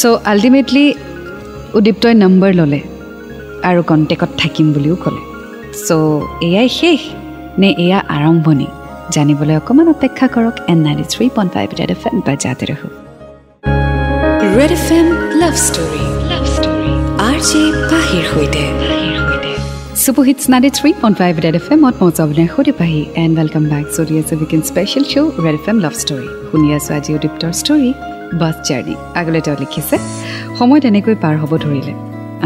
চ' 0.00 0.04
আল্টিমেটলি 0.32 0.84
উদীপ্তই 1.78 2.14
নম্বৰ 2.24 2.50
ল'লে 2.58 2.80
আৰু 3.68 3.80
কণ্টেক্টত 3.90 4.30
থাকিম 4.40 4.66
বুলিও 4.74 4.96
ক'লে। 5.04 5.22
চ' 5.86 5.90
এয়াই 6.48 6.68
শেষ 6.78 7.00
নে 7.60 7.70
এয়া 7.84 7.98
আৰম্ভণি? 8.16 8.68
জানিবলৈ 9.14 9.54
অকণমান 9.60 9.86
অপেক্ষা 9.94 10.26
কৰক 10.34 10.56
and 10.72 10.78
ninety 10.86 11.04
three 11.12 11.26
point 11.36 11.50
five 11.56 11.68
red 11.80 11.90
F 11.96 12.02
M 12.08 12.16
বাজাতে 12.26 12.64
ৰহো 12.70 12.88
red 14.56 14.72
F 14.78 14.86
M 14.98 15.06
love 15.40 15.54
story 15.66 16.02
love 16.30 16.44
story 16.56 16.92
R 17.28 17.38
J 17.48 17.62
পাহিৰ 17.90 18.24
সৈতে। 18.32 18.62
Super 20.02 20.24
hits 20.28 20.44
ninety 20.52 20.70
three 20.78 20.90
point 21.00 21.16
five 21.20 21.34
red 21.44 21.56
F 21.60 21.66
এমত 21.74 21.94
মই 22.00 22.10
জবনে 22.18 22.44
সুধি 22.54 22.72
পাহি 22.80 23.00
এণ্ড 23.22 23.34
ৱেলকাম 23.38 23.64
বেক 23.72 23.86
চলি 23.96 24.14
আছে 24.20 24.34
weekend 24.40 24.62
special 24.70 25.04
show' 25.12 25.30
red 25.44 25.56
F 25.60 25.66
M 25.72 25.78
love 25.84 25.94
story 26.02 26.26
শুনি 26.50 26.68
আছোঁ 26.76 26.92
আজি 26.98 27.10
উদীপ্তৰ 27.18 27.52
ষ্টৰী 27.60 27.90
বাছ 28.40 28.56
জাৰ্ণি 28.68 28.94
আগলৈ 29.20 29.40
তেওঁ 29.46 29.56
লিখিছে 29.62 29.96
সময় 30.58 30.80
তেনেকৈ 30.84 31.14
পাৰ 31.22 31.34
হ'ব 31.40 31.52
ধৰিলে। 31.64 31.92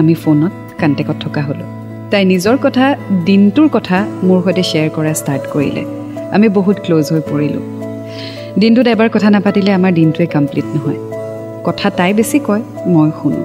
আমি 0.01 0.15
ফোনত 0.23 0.53
কণ্টেক্টত 0.81 1.17
থকা 1.21 1.41
হ'লোঁ। 1.41 1.69
তাই 2.11 2.25
নিজৰ 2.25 2.57
কথা 2.57 2.97
দিনটোৰ 3.25 3.69
কথা 3.69 4.07
মোৰ 4.23 4.39
সৈতে 4.45 4.63
শ্বেয়াৰ 4.63 4.91
কৰা 4.91 5.13
ষ্টাৰ্ট 5.15 5.45
কৰিলে। 5.53 5.85
আমি 6.33 6.49
বহুত 6.49 6.77
ক্ল'জ 6.81 7.07
হৈ 7.13 7.21
পৰিলোঁ। 7.21 7.63
দিনটোত 8.59 8.87
এবাৰ 8.87 9.09
কথা 9.09 9.31
নাপাতিলে 9.31 9.73
আমাৰ 9.73 9.93
দিনটোৱে 9.93 10.27
কমপ্লিট 10.27 10.65
নহয়। 10.65 10.99
কথা 11.65 11.91
তাই 11.91 12.15
বেছি 12.15 12.39
কয় 12.39 12.63
মই 12.87 13.11
শুনো। 13.23 13.43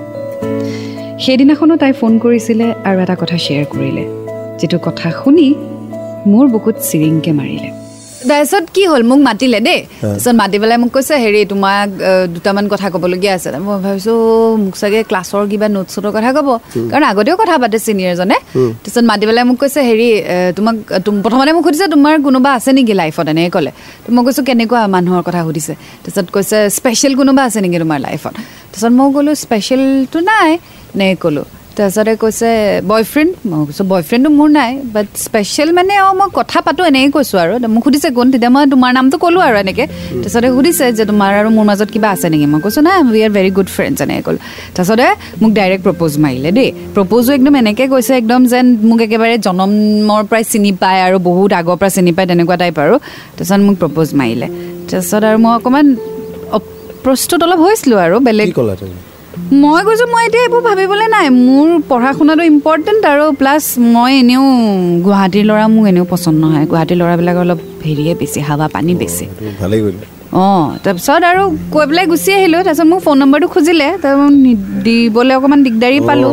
সেইদিনাখনো 1.20 1.78
তাই 1.78 1.94
ফোন 1.94 2.20
কৰিছিলে 2.20 2.74
আৰু 2.84 2.98
এটা 3.00 3.16
কথা 3.16 3.38
শ্বেয়াৰ 3.38 3.66
কৰিলে। 3.66 4.06
যিটো 4.60 4.78
কথা 4.80 5.12
শুনি 5.12 5.48
মোৰ 6.28 6.48
বুকুত 6.48 6.76
চিৰিংকে 6.76 7.32
মাৰিলে। 7.32 7.83
তাৰপিছত 8.30 8.66
কি 8.76 8.84
হ'ল? 8.92 9.02
মোক 9.10 9.20
মাতিলে 9.28 9.60
দেই। 9.68 9.80
তাৰপিছত 10.02 10.36
মাতি 10.42 10.58
পেলাই 10.62 10.78
মোক 10.84 10.90
কৈছে 10.96 11.14
হেৰি 11.24 11.42
তোমাক 11.52 11.88
দুটামান 12.36 12.66
কথা 12.74 12.88
ক'বলগীয়া 12.94 13.34
আছে। 13.38 13.50
মই 13.66 13.78
ভাবিছোঁ 13.86 14.18
মোক 14.64 14.76
চাগে 14.82 15.00
ক্লাছৰ 15.10 15.44
কিবা 15.52 15.68
নোট 15.76 15.88
চোটৰ 15.94 16.12
কথা 16.18 16.30
ক'ব। 16.38 16.50
কাৰণ 16.92 17.04
আগতেও 17.12 17.36
কথা 17.42 17.56
পাতে 17.64 17.78
ছিনিয়ৰজনে 17.86 18.38
তাৰপিছত 18.84 19.04
মাতি 19.12 19.24
পেলাই 19.30 19.44
মোক 19.50 19.58
কৈছে 19.64 19.80
হেৰি 19.90 20.08
তোমাক 20.58 20.76
তুম- 21.06 21.22
প্ৰথমতে 21.24 21.52
মোক 21.58 21.64
সুধিছে 21.68 21.88
তোমাৰ 21.96 22.14
কোনোবা 22.28 22.50
আছে 22.58 22.70
নেকি 22.78 22.94
লাইফত 23.02 23.26
এনেকৈ 23.34 23.50
ক'লে। 23.56 23.72
মই 24.16 24.22
কৈছোঁ 24.28 24.44
কেনেকুৱা 24.50 24.80
মানুহৰ 24.96 25.22
কথা 25.28 25.42
সুধিছে? 25.48 25.74
তাৰপিছত 26.04 26.28
কৈছে 26.36 26.58
স্পেচিয়েল 26.78 27.14
কোনোবা 27.20 27.42
আছে 27.48 27.60
নেকি 27.64 27.78
তোমাৰ 27.84 28.00
লাইফত 28.08 28.34
তাৰপিছত 28.72 28.92
মই 29.00 29.08
ক'লোঁ 29.16 29.34
স্পেচিয়েলটো 29.44 30.20
নাই 30.32 30.50
এনেকৈ 30.96 31.16
ক'লোঁ। 31.24 31.46
তাৰপিছতে 31.78 32.14
কৈছে 32.24 32.50
বয়ফ্ৰেণ্ড 32.92 33.32
মই 33.50 33.62
কৈছোঁ 33.68 33.86
বয়ফ্ৰেণ্ডটো 33.94 34.30
মোৰ 34.40 34.50
নাই 34.60 34.72
বাট 34.96 35.08
স্পেচিয়েল 35.28 35.70
মানে 35.78 35.94
অঁ 36.06 36.14
মই 36.20 36.30
কথা 36.40 36.60
পাতোঁ 36.66 36.84
এনেকৈ 36.92 37.10
কৈছোঁ 37.18 37.38
আৰু। 37.44 37.54
মোক 37.76 37.84
সুধিছে 37.86 38.10
কোন? 38.18 38.28
তেতিয়া 38.34 38.52
মই 38.56 38.64
তোমাৰ 38.74 38.92
নামটো 38.98 39.16
ক'লোঁ 39.24 39.42
আৰু 39.48 39.56
এনেকৈ। 39.64 39.86
তাৰপিছতে 40.24 40.50
সুধিছে 40.56 40.86
যে 40.98 41.04
তোমাৰ 41.12 41.32
আৰু 41.40 41.50
মোৰ 41.58 41.66
মাজত 41.70 41.90
কিবা 41.94 42.10
আছে 42.16 42.28
নেকি? 42.34 42.46
মই 42.54 42.60
কৈছোঁ 42.66 42.82
নাই 42.88 42.98
we 43.12 43.22
are 43.26 43.32
very 43.38 43.50
good 43.58 43.70
friends 43.76 44.00
এনেকৈ 44.06 44.22
ক'লোঁ। 44.28 44.42
তাৰপিছতে 44.76 45.08
মোক 45.42 45.52
ডাইৰেক্ট 45.60 45.84
প্ৰপ'জ 45.88 46.12
মাৰিলে 46.24 46.50
দেই। 46.58 46.70
প্ৰপ'জো 46.96 47.32
একদম 47.38 47.54
এনেকৈ 47.62 47.86
কৈছে 47.94 48.12
একদম 48.22 48.42
যেন 48.52 48.66
মোক 48.90 49.00
একেবাৰে 49.08 49.36
জনমৰ 49.46 50.22
পৰাই 50.30 50.44
চিনি 50.52 50.72
পায় 50.82 51.00
আৰু 51.08 51.18
বহুত 51.30 51.50
আগৰ 51.60 51.76
পৰা 51.82 51.90
চিনি 51.98 52.12
পায় 52.18 52.28
তেনেকুৱা 52.32 52.56
টাইপ 52.62 52.76
আৰু। 52.86 52.96
তাৰপিছত 53.36 53.62
মোক 53.68 53.76
প্ৰপ'জ 53.82 54.08
মাৰিলে। 54.20 54.48
তাৰপিছত 54.90 55.24
আৰু 55.30 55.38
মই 55.44 55.54
অকণমান 55.60 55.88
প্ৰস্তুত 57.06 57.40
অলপ 57.46 57.60
হৈছিলোঁ 57.66 57.98
আৰু 58.06 58.16
বেলেগ 58.28 58.48
মই 59.34 59.82
কৈছোঁ 59.88 60.08
মই 60.14 60.24
এতিয়া 60.28 60.44
এইবোৰ 60.46 60.62
ভাবিবলৈ 60.70 61.08
নাই। 61.16 61.28
মোৰ 61.48 61.68
পঢ়া 61.90 62.12
শুনাটো 62.18 62.44
ইম্পৰ্টেণ্ট 62.54 63.02
আৰু 63.14 63.24
প্লাছ 63.40 63.64
মই 63.96 64.12
এনেও 64.22 64.44
গুৱাহাটীৰ 65.06 65.46
ল'ৰা 65.50 65.66
মোক 65.74 65.86
এনেও 65.92 66.06
পচন্দ 66.12 66.38
নহয়। 66.44 66.66
গুৱাহাটীৰ 66.72 66.98
ল'ৰাবিলাকৰ 67.02 67.42
অলপ 67.46 67.60
হেৰিয়ে 67.88 68.14
বেছি 68.20 68.40
হাৱা 68.48 68.68
পানী 68.76 68.94
বেছি। 69.02 69.26
অঁ 70.42 70.66
তাৰপিছত 70.84 71.22
আৰু 71.32 71.44
কৈ 71.74 71.84
পেলাই 71.90 72.06
গুচি 72.12 72.32
আহিলোঁ 72.38 72.60
তাৰপিছত 72.68 72.88
মোক 72.92 73.00
ফোন 73.06 73.16
নম্বৰটো 73.22 73.48
খুজিলে 73.54 73.88
দিবলৈ 74.86 75.34
অকণমান 75.38 75.60
দিগদাৰী 75.66 75.98
পালোঁ। 76.10 76.32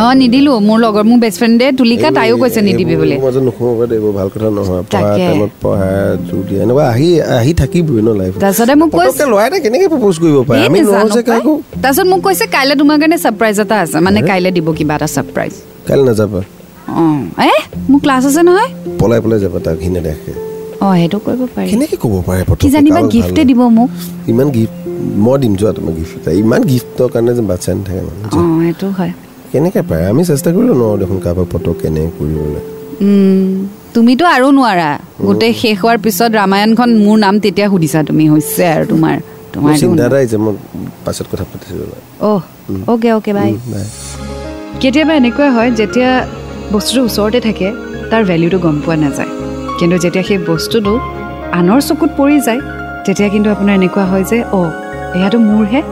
অঁ, 0.00 0.12
নিদিলোঁ 0.20 0.54
মোৰ 0.68 0.78
লগৰ 0.84 1.04
মোৰ 1.10 1.18
বেষ্ট 1.24 1.38
ফ্ৰেণ্ডে 1.40 1.66
তুলিকা 1.80 2.08
তাইও 2.18 2.34
কৈছে 2.42 2.60
নিদিবি 2.68 2.94
বুলি। 3.00 3.14
মোক 8.80 8.90
কৈছে 8.98 9.22
তাৰপিছত 11.82 12.06
মোক 12.12 12.20
কৈছে 12.26 12.44
কাইলৈ 12.56 12.74
তোমাৰ 12.80 12.96
কাৰণে 13.02 13.16
ছাৰপ্ৰাইজ 13.24 13.56
এটা 13.64 13.76
আছে 13.84 13.98
মানে 14.06 14.18
কাইলৈ 14.30 14.50
দিব 14.56 14.68
কিবা 14.78 14.94
এটা 14.98 15.08
ছাৰপ্ৰাইজ 15.16 15.52
কাইলৈ 15.88 16.04
নাযাবা। 16.10 16.40
অঁ 17.00 17.20
এ 17.50 17.52
মোৰ 17.90 18.00
ক্লাছ 18.04 18.22
আছে 18.30 18.42
নহয়। 18.48 18.70
পলাই 19.00 19.18
পলাই 19.24 19.38
যাবা 19.44 19.58
তাক 19.66 19.76
সি 19.84 19.90
নেদেখে। 19.96 20.32
অঁ 20.84 20.92
সেইটো 21.00 21.18
কৰিব 21.26 21.42
পাৰি। 21.54 21.66
কেনেকে 21.72 21.96
ক'ব 22.02 22.14
পাৰে 22.26 22.40
কি 22.62 22.68
জানিবা 22.74 23.00
গিফ্টে? 23.14 23.42
দিব 23.50 23.60
মোক। 23.78 23.90
ইমান 24.32 24.48
গিফ্ট 24.56 24.76
মই 25.24 25.36
দিম 25.42 25.52
যোৱা 25.60 25.72
তোমাক 25.78 25.94
গিফ্ট 26.00 26.14
এটা। 26.18 26.30
ইমান 26.42 26.60
গিফ্টৰ 26.70 27.08
কাৰণে 27.14 27.32
যে 27.38 27.42
বাচ্ছা 27.50 27.70
নাথাকে 27.76 28.02
মানুহ 28.08 28.24
যে। 28.32 28.38
অঁ 28.38 28.48
সেইটো 28.62 28.86
হয়। 28.98 29.12
কেনেকে 29.52 29.80
পাৰে? 29.90 30.02
আমি 30.12 30.22
চেষ্টা 30.30 30.48
কৰিলেও 30.54 30.76
নোৱাৰোঁ 30.80 30.98
দেখোন 31.02 31.18
কাৰোবাক 31.24 31.46
পটক 31.52 31.76
কেনেকে 31.82 32.10
কৰিবলৈ। 32.18 32.62
তুমিতো 33.94 34.24
আৰু 34.36 34.46
নোৱাৰা। 34.58 34.90
গোটেই 35.26 35.52
শেষ 35.62 35.76
হোৱাৰ 35.82 35.98
পিছত 36.04 36.30
ৰামায়ণখন 36.40 36.90
মোৰ 37.04 37.16
নাম 37.24 37.34
তেতিয়া 37.44 37.66
সুধিছা 37.72 37.98
তুমি 38.08 38.24
হৈছে 38.32 38.64
আৰু 38.76 38.84
তোমাৰ 38.92 39.14
তোমাৰ 39.54 39.72
মোৰ 39.72 39.80
চিন্তা 39.82 40.04
আহিছে 40.18 40.36
মই 40.44 40.52
পাছত 41.04 41.26
কথা 41.32 41.44
পাতিছোঁ। 41.50 41.78
অহ 42.30 42.42
অ'কে 42.92 43.08
অ'কে 43.16 43.32
বাই 43.38 43.50
বাই 43.72 43.86
কেতিয়াবা 44.82 45.12
এনেকুৱা 45.20 45.48
হয় 45.56 45.70
যেতিয়া 45.80 46.10
বস্তুটো 46.74 47.00
ওচৰতে 47.08 47.38
থাকে 47.48 47.68
তাৰ 48.10 48.22
ভেলিউটো 48.30 48.58
গম 48.64 48.76
পোৱা 48.84 48.96
নাযায়। 49.04 49.30
কিন্তু 49.82 49.98
যেতিয়া 49.98 50.24
সেই 50.24 50.38
বস্তুটো 50.38 50.92
আনৰ 51.52 51.80
চকুত 51.80 52.10
পৰি 52.16 52.40
যায় 52.40 52.60
তেতিয়া 53.04 53.28
কিন্তু 53.28 53.48
আপোনাৰ 53.50 53.74
এনেকুৱা 53.74 54.04
হয় 54.04 54.24
যে 54.24 54.38
অ' 54.52 54.70
এয়াতো 55.18 55.38
মোৰহে। 55.38 55.82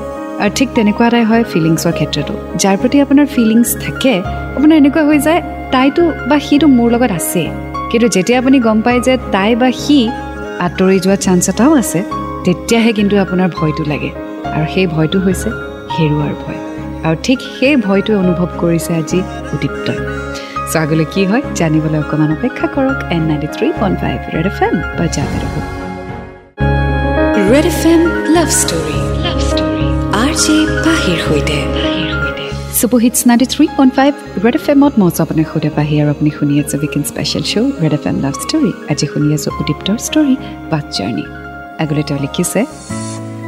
আৰু 0.42 0.50
ঠিক 0.54 0.68
তেনেকুৱা 0.74 1.06
এটাই 1.06 1.24
হয় 1.24 1.44
ফিলিংছৰ 1.52 1.92
ক্ষেত্ৰতো। 1.92 2.34
যাৰ 2.62 2.76
প্ৰতি 2.76 2.96
আপোনাৰ 3.00 3.26
ফিলিংছ 3.26 3.68
থাকে 3.84 4.14
আপোনাৰ 4.56 4.76
এনেকুৱা 4.76 5.02
হৈ 5.04 5.18
যায় 5.18 5.42
তাইতো 5.72 6.02
বা 6.28 6.38
সিটো 6.38 6.66
মোৰ 6.66 6.88
লগত 6.90 7.10
আছে। 7.10 7.42
কিন্তু 7.90 8.08
যেতিয়া 8.08 8.38
আপুনি 8.38 8.60
গম 8.60 8.80
পায় 8.80 9.00
যে 9.00 9.14
তাই 9.32 9.54
বা 9.56 9.68
সি 9.72 10.08
আঁতৰি 10.60 10.98
যোৱা 11.04 11.16
চান্স 11.16 11.48
এটাও 11.48 11.72
আছে 11.74 12.00
তেতিয়াহে 12.44 12.92
কিন্তু 12.92 13.14
আপোনাৰ 13.24 13.48
ভয়টো 13.58 13.82
লাগে। 13.92 14.10
আৰু 14.54 14.66
সেই 14.74 14.86
ভয়টো 14.86 15.18
হৈছে 15.18 15.48
হেৰুৱাৰ 15.94 16.34
ভয়। 16.42 16.58
আৰু 17.06 17.16
ঠিক 17.22 17.38
সেই 17.58 17.76
ভয়টোৱে 17.76 18.14
অনুভৱ 18.14 18.50
কৰিছে 18.60 18.90
আজি 18.94 19.18
উদীপ্তই। 19.54 20.19
আগলৈ 20.78 21.06
কি 21.14 21.22
হয় 21.30 21.42
জানিবলৈ 21.60 21.98
অকণমান 22.04 22.30
অপেক্ষা 22.36 22.66
কৰক 22.74 22.98
and 23.14 23.22
ninety 23.30 23.48
three 23.56 23.66
point 23.80 23.96
five 24.02 24.18
red 24.34 24.46
F 24.52 24.58
M 24.66 24.74
বা 24.98 25.04
জানে 25.16 25.36
ৰ'ব 25.42 25.54
red 27.52 27.66
F 27.72 27.80
M 27.92 28.00
love 28.36 28.48
story 28.60 28.98
love 29.26 29.38
story 29.50 29.86
R 30.22 30.32
J 30.42 30.56
পাহিৰ 30.86 31.18
সৈতে। 31.26 31.58
Super 32.80 33.00
hits 33.04 33.20
ninety 33.28 33.46
three 33.54 33.64
point 33.76 33.92
five 33.98 34.12
red 34.44 34.54
F 34.60 34.64
এমত 34.74 34.92
মই 35.00 35.08
আছোঁ 35.10 35.22
আপোনাৰ 35.26 35.46
সৈতে 35.52 35.70
পাহি 35.78 35.94
আৰু 36.02 36.08
আপুনি 36.14 36.30
শুনি 36.38 36.54
আছে 36.62 36.74
weekend 36.80 37.02
special 37.10 37.44
show' 37.52 37.68
red 37.82 37.94
F 37.98 38.04
M 38.10 38.16
love 38.24 38.34
story 38.44 38.70
আজি 38.92 39.06
শুনি 39.12 39.28
আছোঁ 39.36 39.50
উদীপ্তৰ 39.60 39.96
ষ্টৰী 40.06 40.34
বাট 40.70 40.84
জাৰ্ণি 40.96 41.24
আগলৈ 41.82 42.02
তেওঁ 42.08 42.20
লিখিছে 42.24 42.60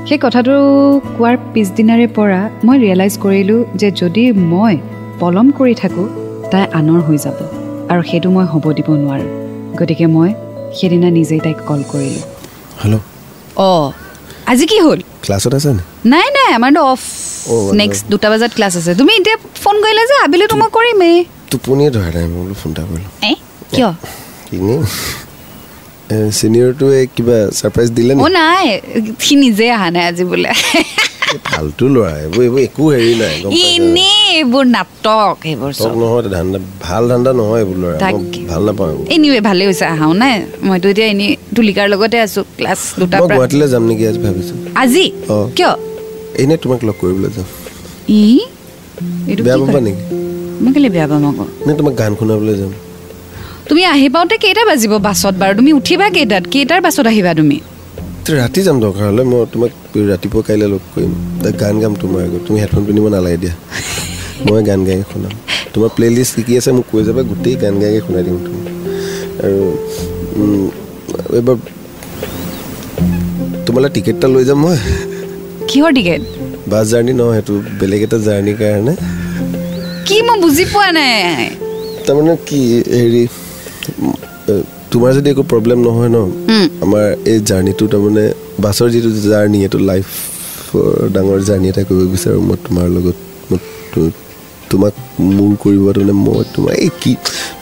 সেই 0.09 0.19
কথাটো 0.25 0.55
কোৱাৰ 1.17 1.37
পিছদিনাৰে 1.55 2.07
পৰা 2.17 2.41
মই 2.67 2.77
ৰিয়েলাইজ 2.85 3.15
কৰিলোঁ 3.25 3.61
যে 3.81 3.89
যদি 4.01 4.25
মই 4.53 4.75
পলম 5.21 5.47
কৰি 5.59 5.75
থাকোঁ 5.83 6.07
তাই 6.53 6.65
আনৰ 6.79 7.01
হৈ 7.07 7.19
যাব 7.25 7.39
আৰু 7.93 8.03
সেইটো 8.11 8.29
মই 8.35 8.45
হ'ব 8.53 8.65
দিব 8.79 8.89
নোৱাৰোঁ। 9.03 9.29
গতিকে 9.79 10.07
মই 10.15 10.31
সেইদিনা 10.77 11.09
নিজেই 11.19 11.41
তাইক 11.45 11.59
কল 11.69 11.81
কৰিলোঁ। 11.93 12.25
হেল্ল' 12.83 13.03
অঁ 13.69 13.87
আজি 14.53 14.65
কি 14.71 14.79
হ'ল? 14.85 15.01
ক্লাছত 15.25 15.53
আছে 15.59 15.71
নাই 16.13 16.27
নাই 16.37 16.49
আমাৰতো 16.59 16.81
অফ 16.93 17.01
নেক্সট 17.81 18.03
দুটা 18.13 18.29
বজাত 18.33 18.53
ক্লাছ 18.57 18.75
আছে। 18.81 18.93
তুমি 19.01 19.13
এতিয়া 19.19 19.37
ফোন 19.63 19.77
কৰিলে 19.85 20.03
যে 20.11 20.17
আবেলিতো 20.25 20.55
মই 20.63 20.69
কৰিমেই। 20.77 21.17
টোপনিয়ে 21.51 21.91
ধৰা 21.97 22.11
নাই 22.17 22.27
মই 22.33 22.41
বোলো 22.43 22.55
ফোন 22.61 22.71
এটা 22.73 22.83
কৰিলোঁ। 22.91 23.11
এ 23.31 23.33
কিয়? 23.73 23.91
এনেই 24.57 24.79
চিনিয়ৰটোৱে 26.39 27.01
কিবা 27.15 27.37
ছাৰপ্ৰাইজ 27.59 27.89
দিলে 27.99 28.13
নাই 28.39 28.67
সি 29.25 29.35
নিজে 29.45 29.67
অহা 29.77 29.89
নাই 29.95 30.05
আজি 30.11 30.25
বোলে। 30.31 30.51
ফাল্টু 31.49 31.85
ল'ৰা 31.95 32.11
এইবোৰ 32.25 32.43
এইবোৰ 32.47 32.61
একো 32.69 32.85
হেৰি 32.95 33.15
নাই? 33.23 33.35
এনেই 33.69 34.17
এইবোৰ 34.39 34.65
নাটক 34.77 35.37
চব। 35.81 35.93
নহয় 36.03 36.23
ধান্দা 36.37 36.59
ভাল 36.87 37.03
ধান্দা 37.13 37.31
নহয় 37.41 37.61
এইবোৰ 37.63 37.79
ল'ৰা। 37.83 37.97
ভাল 38.51 38.63
নাপাওঁ 38.69 38.89
এইবোৰ। 38.93 39.05
এনিৱে 39.15 39.41
ভালেই 39.49 39.67
হৈছে 39.71 39.85
আহাও 39.95 40.13
নাই 40.23 40.35
মইতো 40.67 40.87
এতিয়া 40.93 41.09
এনেই 41.15 41.31
তুলিকাৰ 41.57 41.87
লগতে 41.93 42.17
আছো 42.27 42.41
ক্লাছ 42.59 42.81
দুটাৰ 43.01 43.19
মই 43.21 43.29
গুৱাহাটীলৈ 43.29 43.67
যাম 43.73 43.83
নেকি 43.91 44.05
আজি 44.11 44.21
ভাবিছোঁ। 44.27 44.57
আজি। 44.83 45.05
কিয়? 45.57 45.73
এনেই 46.43 46.59
তোমাক 46.63 46.81
লগ 46.89 46.97
কৰিবলৈ 47.03 47.31
যাম। 47.37 47.47
ই? 48.23 48.25
এইটো 49.31 49.43
বেয়া 49.47 49.57
পাবা? 49.63 49.81
নেকি? 49.87 50.03
মই 50.63 50.71
কেলে 50.75 50.89
বেয়া 50.97 51.07
পাম 51.11 51.23
আকৌ? 51.31 51.45
নে 51.67 51.73
তোমাক 51.81 51.95
গান 52.01 52.13
শুনাবলৈ 52.21 52.55
যাম? 52.61 52.73
তুমি 53.69 53.83
আহি 53.95 54.07
পাওঁতে 54.15 54.35
কেইটা 54.45 54.63
বাজিব 54.71 54.93
বাছত 55.09 55.35
বাৰু? 55.41 55.53
তুমি 55.61 55.71
উঠিবা 55.81 56.07
কেইটাত? 56.17 56.45
কেইটাৰ 56.55 56.81
বাছত 56.87 57.07
আহিবা 57.13 57.33
তুমি? 57.41 57.59
ৰাতি 58.31 58.61
যাম 58.67 58.77
দৰকাৰ 58.83 59.05
হ'লে 59.11 59.23
মই 59.31 59.41
তোমাক 59.53 59.73
ৰাতিপুৱা 60.11 60.43
কাইলৈ 60.49 60.67
লগ 60.73 60.83
কৰিম। 60.95 61.13
গান 61.63 61.75
গাম 61.83 61.93
তোমাৰ 62.03 62.21
আগত। 62.27 62.41
তুমি 62.47 62.59
হেডফোন 62.63 62.83
পিন্ধিব 62.87 63.07
নালাগে 63.15 63.39
দিয়া। 63.43 63.55
মই 64.47 64.61
গান 64.69 64.81
গাই 64.89 64.99
শুনাম। 65.11 65.33
তোমাৰ 65.73 65.91
প্লে 65.97 66.07
লিষ্ট 66.17 66.33
কি 66.37 66.43
কি 66.47 66.53
আছে 66.59 66.71
মোক 66.77 66.87
কৈ 66.93 67.03
যাবা 67.09 67.23
গোটেই 67.31 67.55
গান 67.63 67.75
গাই 67.83 67.93
শুনাই 68.07 68.23
দিম 68.27 68.37
তুমি 68.47 68.61
আৰু 69.45 69.61
এইবাৰ 71.39 71.57
তোমালৈ 73.67 73.91
টিকেট 73.97 74.17
এটা 74.19 74.29
লৈ 74.35 74.45
যাম 74.49 74.59
মই। 74.65 74.77
কিহৰ 75.71 75.91
টিকেট 75.99 76.23
বাছ 76.73 76.85
জাৰ্ণি 76.91 77.13
নহয় 77.21 77.35
সেইটো 77.37 77.55
বেলেগ 77.81 78.01
এটা 78.07 78.19
জাৰ্ণিৰ 78.27 78.57
কাৰণে। 78.63 78.93
কি 80.07 80.17
মই 80.27 80.37
বুজি 80.43 80.65
পোৱা 80.73 80.91
নাই। 80.99 81.47
তাৰমানে 82.07 82.35
কি 82.49 82.61
হেৰি 83.01 83.25
তোমাৰ 84.93 85.11
যদি 85.17 85.29
একো 85.33 85.43
প্ৰব্লেম 85.53 85.79
নহয় 85.87 86.11
ন। 86.11 86.19
আমাৰ 86.85 87.05
এই 87.33 87.39
জাৰ্ণিটো 87.49 87.85
তাৰমানে 87.93 88.25
বাছৰ 88.65 88.89
যিটো 88.95 89.11
জাৰ্ণি 89.27 89.59
এইটো 89.67 89.79
লাইফৰ 89.91 90.85
ডাঙৰ 91.15 91.39
জাৰ্ণি 91.49 91.67
এটা 91.73 91.83
কৰিব 91.89 92.07
বিচাৰোঁ 92.15 92.43
মই 92.49 92.57
তোমাৰ 92.67 92.87
লগত। 92.97 93.17
তোমাক 94.71 94.95
মোৰ 95.31 95.51
কৰিব 95.63 95.83
তাৰমানে 95.97 96.15
মই 96.27 96.45
তোমাৰ 96.55 96.73
এই 96.85 96.91
কি 97.01 97.13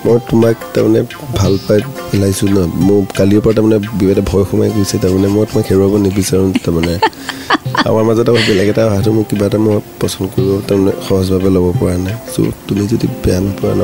মই 0.04 0.16
তোমাক 0.28 0.56
তাৰমানে 0.74 1.00
ভাল 1.38 1.54
পাই 1.66 1.78
পেলাইছোঁ 2.10 2.48
ন। 2.48 2.58
মোৰ 2.86 3.00
কালিৰ 3.18 3.40
পৰা 3.44 3.54
তাৰমানে 3.56 3.78
বিৰাট 3.98 4.12
এটা 4.14 4.24
ভয় 4.30 4.44
সোমাই 4.50 4.68
গৈছে 4.76 4.96
তাৰমানে 5.04 5.28
মই 5.34 5.44
তোমাক 5.50 5.64
হেৰুৱাব 5.70 5.92
নিবিচাৰোঁ 6.06 6.48
তাৰমানে। 6.64 6.94
আমাৰ 7.88 8.02
মাজত 8.08 8.26
আকৌ 8.30 8.40
বেলেগ 8.48 8.68
এটা 8.72 8.82
অহাটো 8.88 9.10
মোক 9.16 9.26
কিবা 9.30 9.44
এটা 9.50 9.58
মই 9.64 9.76
পচন্দ 10.00 10.26
কৰিব 10.34 10.50
তাৰমানে 10.68 10.92
সহজভাৱে 11.06 11.50
ল'ব 11.56 11.66
পৰা 11.80 11.96
নাই। 12.06 12.16
চ' 12.32 12.54
তুমি 12.66 12.84
যদি 12.92 13.06
বেয়া 13.22 13.40
নোপোৱা 13.44 13.72
ন 13.80 13.82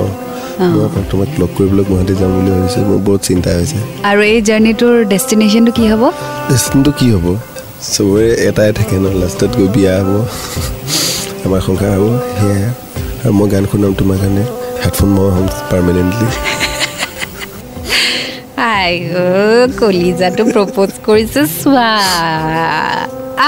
তোমাক 0.57 1.31
লগ 1.41 1.51
কৰিবলৈ 1.57 1.85
গুৱাহাটী 1.89 2.15
যাম 2.21 2.31
বুলি 2.37 2.51
ভাবিছোঁ 2.55 2.83
মোৰ 2.89 3.01
বহুত 3.07 3.21
চিন্তা 3.29 3.51
হৈছে। 3.57 3.79
আৰু 4.11 4.21
এই 4.33 4.39
জাৰ্ণিটোৰ 4.49 4.95
ডেষ্টিনেশ্যনটো 5.13 5.73
কি 5.79 5.85
হ'ব? 5.91 6.03
ডেষ্টিনটো 6.51 6.91
কি 6.99 7.07
হ'ব? 7.15 7.27
চবৰে 7.95 8.29
এটাই 8.49 8.71
থাকে 8.79 8.97
ন 9.03 9.07
লাষ্টত 9.21 9.51
গৈ 9.59 9.69
বিয়া 9.75 9.93
হ'ব 9.99 10.11
আমাৰ 11.47 11.61
সংসাৰ 11.67 11.91
হ'ব 11.97 12.05
সেয়াই। 12.39 12.65
আৰু 13.23 13.33
মই 13.39 13.47
গান 13.53 13.65
শুনাম 13.71 13.93
তোমাৰ 14.01 14.17
কাৰণে 14.23 14.45
হেডফোন 14.83 15.09
মই 15.17 15.29
হ'ম 15.37 15.47
পাৰ্মানেণ্টলি 15.71 16.29
আই 18.75 18.93
কলিজাটো 19.81 20.43
প্ৰপ'জ 20.55 20.91
কৰিছে 21.07 21.41
চোৱা। 21.61 21.91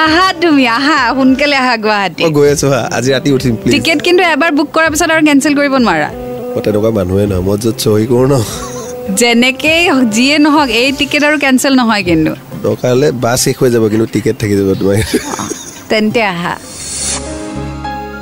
আহা 0.02 0.26
তুমি 0.42 0.64
আহা 0.78 0.98
সোনকালে 1.16 1.56
আহা 1.62 1.74
গুৱাহাটী। 1.84 2.22
গৈ 2.38 2.48
আছো 2.54 2.66
আজি 2.96 3.08
ৰাতি 3.14 3.28
উঠিম 3.36 3.52
টিকেট 3.74 3.98
কিন্তু 4.06 4.22
এবাৰ 4.34 4.50
বুক 4.58 4.68
কৰাৰ 4.74 4.90
পিছত 4.92 5.10
আৰু 5.14 5.22
কেঞ্চেল 5.28 5.52
কৰিব 5.58 5.74
নোৱাৰা। 5.86 6.10
মই 6.58 6.64
তেনেকুৱা 6.66 6.90
মানুহে 6.98 7.24
নহয় 7.30 7.44
মই 7.48 7.56
য'ত 7.62 7.74
চহী 7.84 8.06
কৰোঁ 8.10 8.26
ন। 8.32 8.34
যেনেকেই 9.20 9.82
যিয়ে 10.16 10.36
নহওক 10.44 10.68
এই 10.82 10.88
টিকেট 10.98 11.22
আৰু 11.28 11.36
কেঞ্চেল 11.44 11.72
নহয় 11.80 12.02
কিন্তু। 12.08 12.32
দৰকাৰ 12.64 12.90
হ'লে 12.94 13.08
বাছ 13.24 13.38
শেষ 13.44 13.56
হৈ 13.60 13.68
যাব 13.74 13.84
কিন্তু 13.92 14.06
টিকেট 14.14 14.34
থাকি 14.40 14.54
যাব 14.58 14.70
তোমাৰ। 14.80 14.96
তেন্তে 15.90 16.20
আহা। 16.34 16.54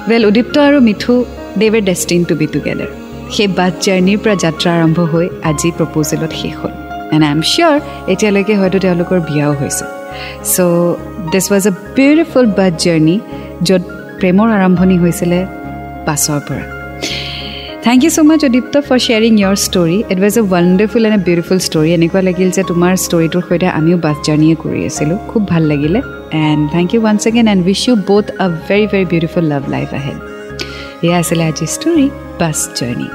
ৱেল 0.08 0.22
উদীপ্ত 0.30 0.54
আৰু 0.68 0.78
Mithu 0.88 1.14
they 1.60 1.66
were 1.72 1.82
destined 1.90 2.20
to 2.28 2.34
be 2.40 2.46
together 2.54 2.90
সেই 3.34 3.48
বাছ 3.58 3.72
জাৰ্ণিৰ 3.84 4.18
পৰা 4.22 4.34
যাত্ৰা 4.44 4.70
আৰম্ভ 4.78 4.98
হৈ 5.12 5.26
আজি 5.50 5.68
প্ৰপ'জেলত 5.78 6.32
শেষ 6.40 6.54
হ'ল। 6.60 6.72
এণ্ড 7.14 7.22
আই 7.28 7.32
এম 7.36 7.40
চিয়'ৰ 7.50 7.76
এতিয়ালৈকে 8.12 8.54
হয়তো 8.60 8.78
তেওঁলোকৰ 8.84 9.18
বিয়াও 9.28 9.52
হৈছে। 9.60 9.84
So' 10.52 10.58
this 11.32 11.46
was 11.52 11.64
a 11.70 11.72
beautiful 11.96 12.44
bus 12.58 12.72
journey 12.84 13.16
য'ত 13.66 13.82
প্ৰেমৰ 14.18 14.48
আৰম্ভণি 14.56 14.96
হৈছিলে 15.02 15.38
বাছৰ 16.06 16.40
পৰা। 16.48 16.75
Thank 17.86 18.02
you 18.04 18.12
so' 18.16 18.20
much 18.30 18.42
Adipta 18.48 18.74
for 18.86 18.98
sharing 19.06 19.32
your 19.42 19.56
story 19.66 19.96
it 20.12 20.18
was 20.22 20.34
a 20.40 20.42
wonderful 20.52 21.02
and 21.08 21.16
a 21.18 21.22
beautiful 21.28 21.58
story 21.68 21.90
এনেকুৱা 21.98 22.20
লাগিল 22.28 22.48
যে 22.56 22.62
তোমাৰ 22.70 22.92
ষ্টৰিটোৰ 23.06 23.42
সৈতে 23.48 23.68
আমিও 23.78 23.96
বাছ 24.06 24.16
জাৰ্ণিয়ে 24.26 24.54
কৰি 24.62 24.80
আছিলোঁ। 24.90 25.18
খুব 25.30 25.42
ভাল 25.52 25.62
লাগিলে। 25.72 25.98
And 26.46 26.62
thank 26.74 26.88
you 26.94 27.00
once 27.04 27.22
again 27.30 27.46
and 27.52 27.62
wish 27.68 27.80
you 27.88 27.94
both 28.10 28.26
a 28.44 28.46
very 28.68 28.84
very 28.92 29.04
beautiful 29.12 29.44
love 29.52 29.62
life 29.74 29.88
ahead 29.98 30.18
এয়া 31.06 31.16
আছিলে 31.22 31.42
আজিৰ 31.50 31.68
ষ্টৰি 31.76 32.06
বাছ 32.40 32.58
জাৰ্ণি 32.78 33.08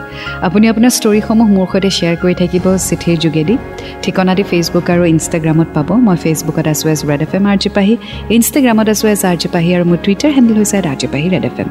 আপুনি 0.47 0.65
আপোনাৰ 0.73 0.91
ষ্টৰিসমূহ 0.99 1.47
মোৰ 1.57 1.67
সৈতে 1.71 1.89
শ্বেয়াৰ 1.97 2.15
কৰি 2.23 2.35
থাকিব 2.41 2.65
চিঠিৰ 2.87 3.15
যোগেদি। 3.25 3.55
ঠিকনাটি 4.03 4.43
ফেচবুক 4.51 4.85
আৰু 4.93 5.03
ইনষ্টাগ্ৰামত 5.13 5.69
পাব। 5.75 5.89
মই 6.07 6.17
ফেচবুকত 6.23 6.65
আছোঁ 6.73 6.87
as 6.93 6.99
red 7.09 7.21
F 7.25 7.31
M 7.37 7.45
R 7.51 7.57
G 7.63 7.69
Pahi 7.77 7.93
ইনষ্টাগ্ৰামত 8.37 8.87
আছোঁ 8.93 9.07
এজ 9.13 9.21
আৰ 9.29 9.37
জি 9.41 9.47
পাহি 9.55 9.69
আৰু 9.77 9.83
মোৰ 9.89 9.99
টুইটাৰ 10.05 10.31
হেণ্ডেল 10.37 10.57
হৈছে 10.61 10.77
R 10.91 10.97
G 11.01 11.07
Pahi 11.13 11.27
red 11.35 11.45
F 11.49 11.55
M 11.63 11.69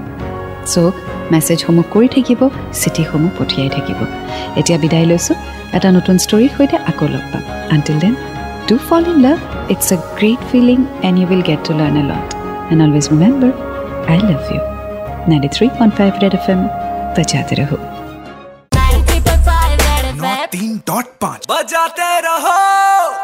চ' 0.73 1.20
মেছেজসমূহ 1.32 1.86
কৰি 1.94 2.08
থাকিব 2.16 2.42
চিঠিসমূহ 2.82 3.32
পঠিয়াই 3.38 3.70
থাকিব 3.76 4.00
এতিয়া 4.60 4.78
বিদায় 4.84 5.08
লৈছোঁ 5.12 5.36
এটা 5.78 5.90
নতুন 5.98 6.16
ষ্টৰীৰ 6.26 6.52
সৈতে 6.56 6.78
আকৌ 6.90 7.06
লগ 7.14 7.24
পাম 7.32 7.44
until 7.74 7.98
then 8.04 8.14
do 8.70 8.76
fall 8.88 9.04
in 9.12 9.18
love 9.26 9.38
it's 9.74 9.88
a 9.96 9.98
great 10.18 10.42
feeling 10.52 10.78
and 11.08 11.16
you 11.20 11.26
will 11.32 11.44
get 11.50 11.60
to 11.68 11.72
learn 11.80 11.96
a 12.02 12.06
lot 12.12 12.28
and 12.72 12.80
always 12.86 13.06
remember 13.14 13.52
I 14.12 14.18
love 14.30 14.42
you 14.52 14.62
ninety 15.30 15.50
three 15.56 15.66
point 15.78 15.94
five 16.00 16.12
Red 16.24 16.36
F 16.40 16.48
M 16.56 16.62
बजाते 17.16 17.56
रहो 17.56 17.78
नौ 20.16 20.34
तीन 20.52 20.76
dot 20.88 21.14
पाँच 21.22 21.46
बजाते 21.50 22.10
रहो 22.22 23.19